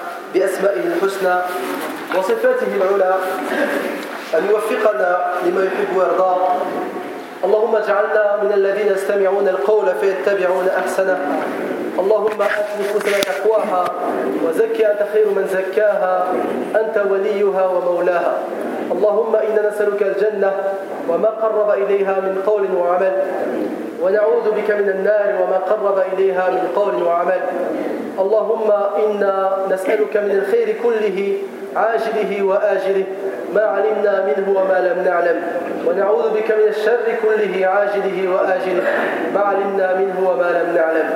اللهم 7.45 7.75
اجعلنا 7.75 8.43
من 8.43 8.51
الذين 8.53 8.87
يستمعون 8.87 9.47
القول 9.47 9.85
فيتبعون 10.01 10.67
أحسنه. 10.77 11.19
اللهم 11.99 12.41
آت 12.41 12.67
نفوسنا 12.79 13.17
تقواها 13.19 13.85
وزكي 14.45 14.91
أنت 14.91 15.01
خير 15.13 15.27
من 15.27 15.47
زكاها. 15.53 16.27
أنت 16.75 17.03
وليها 17.11 17.67
ومولاها. 17.67 18.37
اللهم 18.91 19.35
إنا 19.35 19.69
نسألك 19.69 20.01
الجنة 20.01 20.51
وما 21.09 21.27
قرب 21.27 21.69
إليها 21.69 22.19
من 22.19 22.41
قول 22.45 22.75
وعمل. 22.75 23.13
ونعوذ 24.01 24.51
بك 24.51 24.71
من 24.71 24.89
النار 24.89 25.41
وما 25.41 25.57
قرب 25.57 26.03
إليها 26.13 26.49
من 26.49 26.67
قول 26.75 27.03
وعمل. 27.03 27.41
اللهم 28.19 28.71
إنا 29.05 29.57
نسألك 29.71 30.17
من 30.17 30.31
الخير 30.31 30.75
كله 30.83 31.37
عاجله 31.75 32.43
وآجله 32.43 33.03
ما 33.55 33.61
علمنا 33.61 34.25
منه 34.25 34.59
وما 34.59 34.79
لم 34.87 35.03
نعلم. 35.03 35.41
ونعوذ 35.87 36.29
بك 36.29 36.51
من 36.51 36.67
الشر 36.67 37.07
كله 37.23 37.67
عاجله 37.67 38.17
وآجله 38.33 38.83
ما 39.35 39.41
علمنا 39.41 39.95
منه 39.99 40.29
وما 40.29 40.49
لم 40.57 40.75
نعلم. 40.75 41.09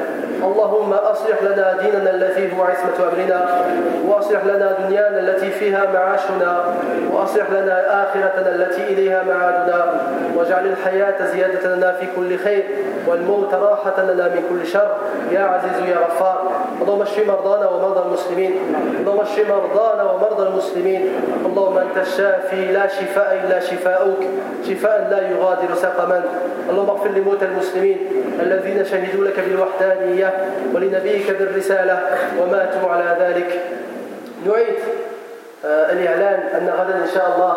اللهم 0.43 0.93
أصلح 0.93 1.43
لنا 1.43 1.77
ديننا 1.81 2.09
الذي 2.09 2.53
هو 2.53 2.63
عصمة 2.63 2.97
أمرنا 3.09 3.65
وأصلح 4.05 4.45
لنا 4.45 4.77
دنيانا 4.87 5.19
التي 5.19 5.49
فيها 5.51 5.83
معاشنا 5.93 6.63
وأصلح 7.11 7.51
لنا 7.51 8.03
آخرتنا 8.03 8.55
التي 8.55 8.83
إليها 8.83 9.23
معادنا 9.23 10.01
واجعل 10.35 10.65
الحياة 10.67 11.25
زيادة 11.25 11.75
لنا 11.75 11.91
في 11.91 12.05
كل 12.15 12.37
خير. 12.37 12.63
والموت 13.07 13.53
راحة 13.53 14.03
لنا 14.03 14.27
من 14.27 14.43
كل 14.49 14.67
شر. 14.67 14.91
يا 15.31 15.39
عزيز 15.39 15.89
يا 15.89 15.97
غفار 15.97 16.51
اللهم 16.81 17.01
اشف 17.01 17.27
مرضانا 17.27 17.69
ومرضى 17.69 18.01
المسلمين. 18.07 18.53
اللهم 18.99 19.19
اشف 19.19 19.49
مرضانا 19.49 20.11
ومرضى 20.11 20.47
المسلمين. 20.47 21.09
اللهم 21.45 21.77
أنت 21.77 21.97
الشافي 21.97 22.71
لا 22.71 22.87
شفاء 22.87 23.41
إلا 23.43 23.59
شفاؤك. 23.59 24.21
شفاء 24.69 25.07
لا 25.11 25.29
يغادر 25.29 25.75
سقما. 25.75 26.23
اللهم 26.69 26.89
اغفر 26.89 27.09
لموتى 27.09 27.45
المسلمين 27.45 27.97
الذين 28.39 28.85
شهدوا 28.85 29.25
لك 29.25 29.39
بالوحدانية 29.39 30.33
ولنبيك 30.73 31.31
بالرسالة 31.31 31.99
وماتوا 32.39 32.89
على 32.89 33.17
ذلك. 33.19 33.61
نعيد 34.45 34.79
آه، 35.65 35.91
الإعلان 35.91 36.39
أن 36.39 36.69
غدا 36.69 36.95
إن 36.95 37.07
شاء 37.13 37.35
الله 37.35 37.55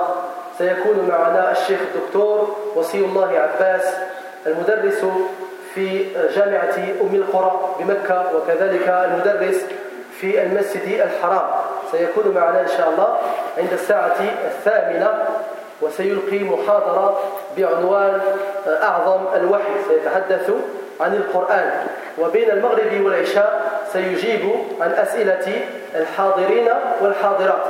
سيكون 0.59 1.09
معنا 1.09 1.53
الشيخ 1.53 1.81
الدكتور 1.81 2.57
وصي 2.77 2.99
الله 2.99 3.31
عباس 3.39 3.95
المدرس 4.47 5.05
في 5.75 6.07
جامعة 6.37 6.79
أم 7.01 7.15
القرى 7.15 7.61
بمكة 7.79 8.25
وكذلك 8.37 8.89
المدرس 8.89 9.67
في 10.21 10.43
المسجد 10.43 11.01
الحرام. 11.01 11.51
سيكون 11.93 12.35
معنا 12.35 12.61
إن 12.61 12.69
شاء 12.69 12.89
الله 12.91 13.19
عند 13.59 13.73
الساعة 13.73 14.17
الثامنة 14.47 15.11
وسيلقي 15.83 16.39
محاضرة 16.39 17.19
بعنوان 17.57 18.21
أعظم 18.67 19.21
الوحي. 19.35 19.73
سيتحدث 19.89 20.51
عن 21.01 21.15
القرآن. 21.15 21.87
وبين 22.19 22.51
المغرب 22.51 23.05
والعشاء 23.05 23.81
سيجيب 23.93 24.51
عن 24.81 24.91
أسئلة 24.91 25.65
الحاضرين 25.95 26.69
والحاضرات. 27.01 27.65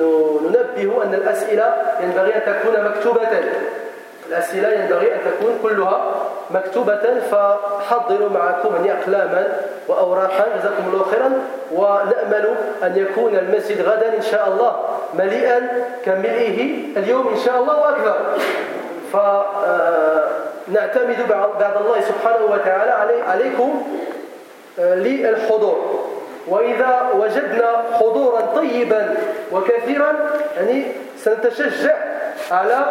وننبه 0.00 1.02
أن 1.04 1.14
الأسئلة 1.14 1.74
ينبغي 2.00 2.34
أن 2.34 2.40
تكون 2.40 2.84
مكتوبة. 2.84 3.28
الأسئلة 4.28 4.68
ينبغي 4.68 5.14
أن 5.14 5.18
تكون 5.24 5.58
كلها 5.62 6.14
مكتوبة 6.50 7.20
فحضروا 7.30 8.28
معكم 8.28 8.74
يعني 8.74 9.00
أقلاما 9.00 9.60
وأوراقا. 9.88 10.44
جزاكم 10.58 10.84
الله 10.92 11.04
خيرا. 11.10 11.32
ونأمل 11.72 12.54
أن 12.82 12.96
يكون 12.96 13.36
المسجد 13.36 13.88
غدا 13.88 14.16
إن 14.16 14.22
شاء 14.22 14.48
الله 14.48 14.76
مليئا 15.14 15.68
كملئه 16.04 16.84
اليوم 16.96 17.28
إن 17.28 17.36
شاء 17.44 17.60
الله 17.60 17.76
وأكثر. 17.80 18.16
فنعتمد 20.66 21.28
بعد 21.60 21.76
الله 21.76 22.00
سبحانه 22.00 22.44
وتعالى 22.50 23.22
عليكم 23.22 23.82
آه، 24.78 24.94
للحضور. 24.94 26.06
وإذا 26.48 27.10
وجدنا 27.14 27.82
حضورا 27.92 28.40
طيبا 28.40 29.14
وكثيرا 29.52 30.12
يعني 30.56 30.86
سنتشجع 31.18 31.94
على 32.50 32.86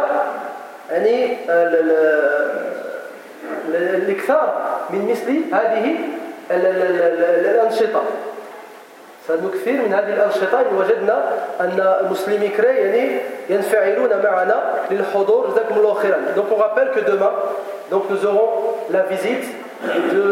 يعني 0.92 1.38
آه، 1.50 1.70
الإكثار 3.74 4.66
من 4.90 5.12
مثل 5.12 5.42
هذه 5.56 5.96
الأنشطة. 6.52 8.04
سادو 9.28 9.50
كثير 9.50 9.74
من 9.74 9.94
هذه 9.94 10.14
الأنشطة 10.14 10.64
وجدنا 10.78 11.24
أن 11.60 11.98
المسلمين 12.06 12.52
كري 12.52 12.68
يعني 12.68 13.20
ينفعلون 13.50 14.10
معنا 14.24 14.64
للحضور. 14.92 15.50
جزاكم 15.50 15.76
الله 15.76 15.94
خيرا. 15.94 16.18
donc 16.36 16.52
on 16.52 16.62
rappelle 16.62 16.88
que 16.94 17.00
demain 17.00 17.32
donc 17.92 18.12
nous 18.12 18.18
aurons 18.18 18.50
la 18.90 19.02
visite 19.02 19.46
de 20.12 20.24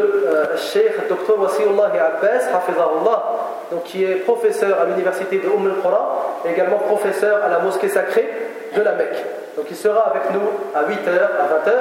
الشيخ 0.53 0.91
الدكتور 0.99 1.39
وصي 1.39 1.63
الله 1.63 1.91
عباس 2.01 2.47
حفظه 2.47 2.91
الله 2.91 3.23
donc 3.71 3.83
qui 3.83 4.23
professeur 4.27 4.69
à 4.69 4.83
l'université 4.83 5.37
de 5.37 5.57
ام 5.57 5.65
القرى 5.65 6.23
également 6.45 6.79
professeur 6.87 7.29
à 7.45 7.47
la 7.49 7.57
mosquée 7.59 7.87
sacrée 7.87 8.27
دو 8.75 8.81
لا 8.83 8.95
مكه 8.95 9.42
donc 9.55 9.65
il 9.69 9.75
sera 9.75 10.01
avec 10.01 10.31
nous 10.31 10.41
à 10.73 10.83
8h, 10.83 11.09
à 11.09 11.69
20h 11.69 11.73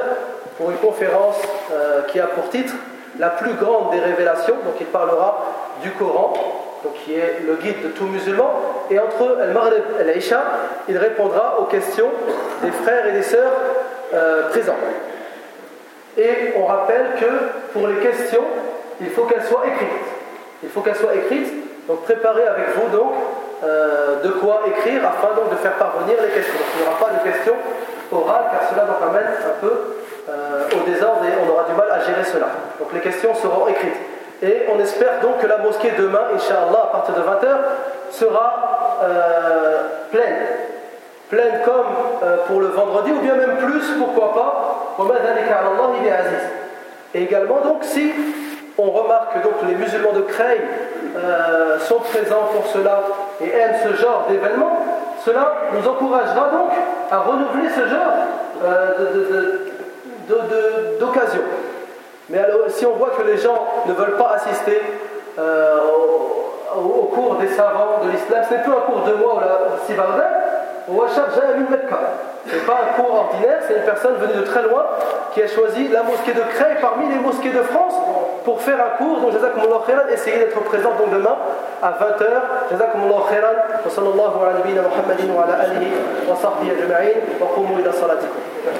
pour 0.58 0.70
une 0.70 0.76
conférence 0.76 1.40
euh, 1.72 2.02
qui 2.02 2.20
a 2.20 2.26
pour 2.26 2.48
titre 2.50 2.74
La 3.18 3.30
plus 3.30 3.54
grande 3.54 3.92
des 3.92 4.00
révélations. 4.00 4.56
Donc 4.64 4.74
il 4.80 4.86
parlera 4.86 5.44
du 5.82 5.90
Coran, 5.92 6.34
donc 6.84 6.94
qui 7.04 7.14
est 7.14 7.40
le 7.46 7.54
guide 7.54 7.82
de 7.82 7.88
tout 7.88 8.04
musulman. 8.04 8.50
Et 8.90 8.98
entre 8.98 9.38
Al-Maghrib 9.40 9.84
et 10.00 10.04
l'Aïcha, 10.04 10.42
il 10.88 10.98
répondra 10.98 11.60
aux 11.60 11.64
questions 11.64 12.10
des 12.62 12.70
frères 12.70 13.06
et 13.06 13.12
des 13.12 13.22
sœurs 13.22 13.52
euh, 14.12 14.48
présents. 14.50 14.76
Et 16.18 16.52
on 16.56 16.66
rappelle 16.66 17.06
que 17.18 17.72
pour 17.72 17.88
les 17.88 17.96
questions, 17.96 18.44
il 19.00 19.08
faut 19.08 19.24
qu'elles 19.24 19.44
soient 19.44 19.66
écrites. 19.66 19.88
Il 20.62 20.68
faut 20.68 20.82
qu'elles 20.82 20.96
soient 20.96 21.14
écrites. 21.14 21.52
Donc 21.88 22.02
préparez 22.02 22.46
avec 22.46 22.66
vous 22.76 22.96
donc 22.96 23.12
euh, 23.64 24.20
de 24.22 24.28
quoi 24.28 24.62
écrire 24.66 25.02
afin 25.06 25.34
donc 25.36 25.50
de 25.50 25.56
faire 25.56 25.74
parvenir 25.74 26.16
les 26.20 26.30
questions. 26.30 26.58
il 26.74 26.82
n'y 26.82 26.88
aura 26.88 26.98
pas 26.98 27.12
de 27.12 27.30
questions 27.30 27.54
orales 28.10 28.46
car 28.50 28.68
cela 28.68 28.86
nous 28.90 29.08
amène 29.08 29.28
un 29.28 29.60
peu 29.60 29.72
euh, 30.28 30.64
au 30.74 30.90
désordre 30.90 31.22
et 31.24 31.32
on 31.46 31.52
aura 31.52 31.62
du 31.64 31.74
mal 31.74 31.86
à 31.92 32.00
gérer 32.00 32.24
cela. 32.24 32.48
Donc 32.80 32.92
les 32.92 32.98
questions 32.98 33.32
seront 33.36 33.68
écrites. 33.68 33.94
Et 34.42 34.66
on 34.74 34.80
espère 34.80 35.20
donc 35.22 35.38
que 35.38 35.46
la 35.46 35.58
mosquée 35.58 35.92
demain, 35.96 36.22
Inch'Allah, 36.34 36.82
à 36.82 36.92
partir 36.92 37.14
de 37.14 37.20
20h, 37.20 37.48
sera 38.10 38.98
euh, 39.04 39.82
pleine. 40.10 40.38
Pleine 41.30 41.60
comme 41.64 41.86
pour 42.48 42.60
le 42.60 42.66
vendredi, 42.66 43.12
ou 43.12 43.20
bien 43.20 43.34
même 43.36 43.56
plus, 43.56 43.92
pourquoi 43.96 44.34
pas. 44.34 44.96
Et 47.14 47.22
également, 47.22 47.60
donc, 47.60 47.84
si 47.84 48.12
on 48.76 48.90
remarque 48.90 49.40
donc 49.42 49.60
que 49.60 49.66
les 49.66 49.76
musulmans 49.76 50.12
de 50.12 50.20
Creil 50.22 50.60
sont 51.78 52.00
présents 52.00 52.50
pour 52.52 52.66
cela 52.66 53.00
et 53.42 53.56
aiment 53.56 53.76
ce 53.82 54.00
genre 54.00 54.26
d'événement, 54.28 54.78
cela 55.24 55.54
nous 55.72 55.88
encouragera 55.88 56.48
donc 56.50 56.70
à 57.10 57.18
renouveler 57.18 57.68
ce 57.70 57.88
genre 57.88 58.12
d'occasion. 60.98 61.42
Mais 62.30 62.40
si 62.68 62.86
on 62.86 62.92
voit 62.92 63.10
que 63.10 63.22
les 63.22 63.36
gens 63.36 63.66
ne 63.86 63.92
veulent 63.92 64.16
pas 64.16 64.36
assister 64.36 64.80
au, 65.38 67.04
cours 67.14 67.36
des 67.36 67.48
savants 67.48 68.00
de 68.04 68.10
l'islam, 68.10 68.42
ce 68.48 68.54
n'est 68.54 68.62
plus 68.62 68.72
un 68.72 68.80
cours 68.80 69.02
de 69.06 69.12
moi 69.14 69.34
ou 69.36 69.40
la 69.40 69.86
Sibarda, 69.86 70.30
ou 70.88 71.02
Mekka. 71.70 71.98
Ce 72.46 72.54
n'est 72.54 72.62
pas 72.62 72.80
un 72.82 73.00
cours 73.00 73.14
ordinaire, 73.14 73.58
c'est 73.66 73.76
une 73.76 73.82
personne 73.82 74.14
venue 74.16 74.40
de 74.40 74.46
très 74.46 74.62
loin 74.62 74.84
qui 75.32 75.42
a 75.42 75.46
choisi 75.46 75.88
la 75.88 76.02
mosquée 76.02 76.32
de 76.32 76.40
Creil 76.40 76.76
parmi 76.80 77.08
les 77.08 77.20
mosquées 77.20 77.50
de 77.50 77.62
France 77.62 77.94
pour 78.44 78.60
faire 78.60 78.78
un 78.78 78.96
cours. 78.98 79.20
Donc, 79.20 79.32
Jazakumullah 79.32 79.80
khairan, 79.86 80.02
essayez 80.12 80.38
d'être 80.38 80.60
présent 80.64 80.90
demain 81.10 81.36
à 81.82 81.90
20h. 81.90 82.70
Jazakumullah 82.70 83.22
khairan, 83.30 83.54
wa 83.84 83.90
sallallahu 83.90 84.36
ala 84.42 84.88
Muhammadin 84.88 85.32
wa 85.34 85.44
ala 85.44 85.54
alihi 85.64 85.92
wa 86.28 86.36
sahbihi 86.36 86.70
ajma'in, 86.70 87.40
wa 87.40 87.46
qumu 87.54 87.80
ila 87.80 87.92
salatikum. 87.92 88.51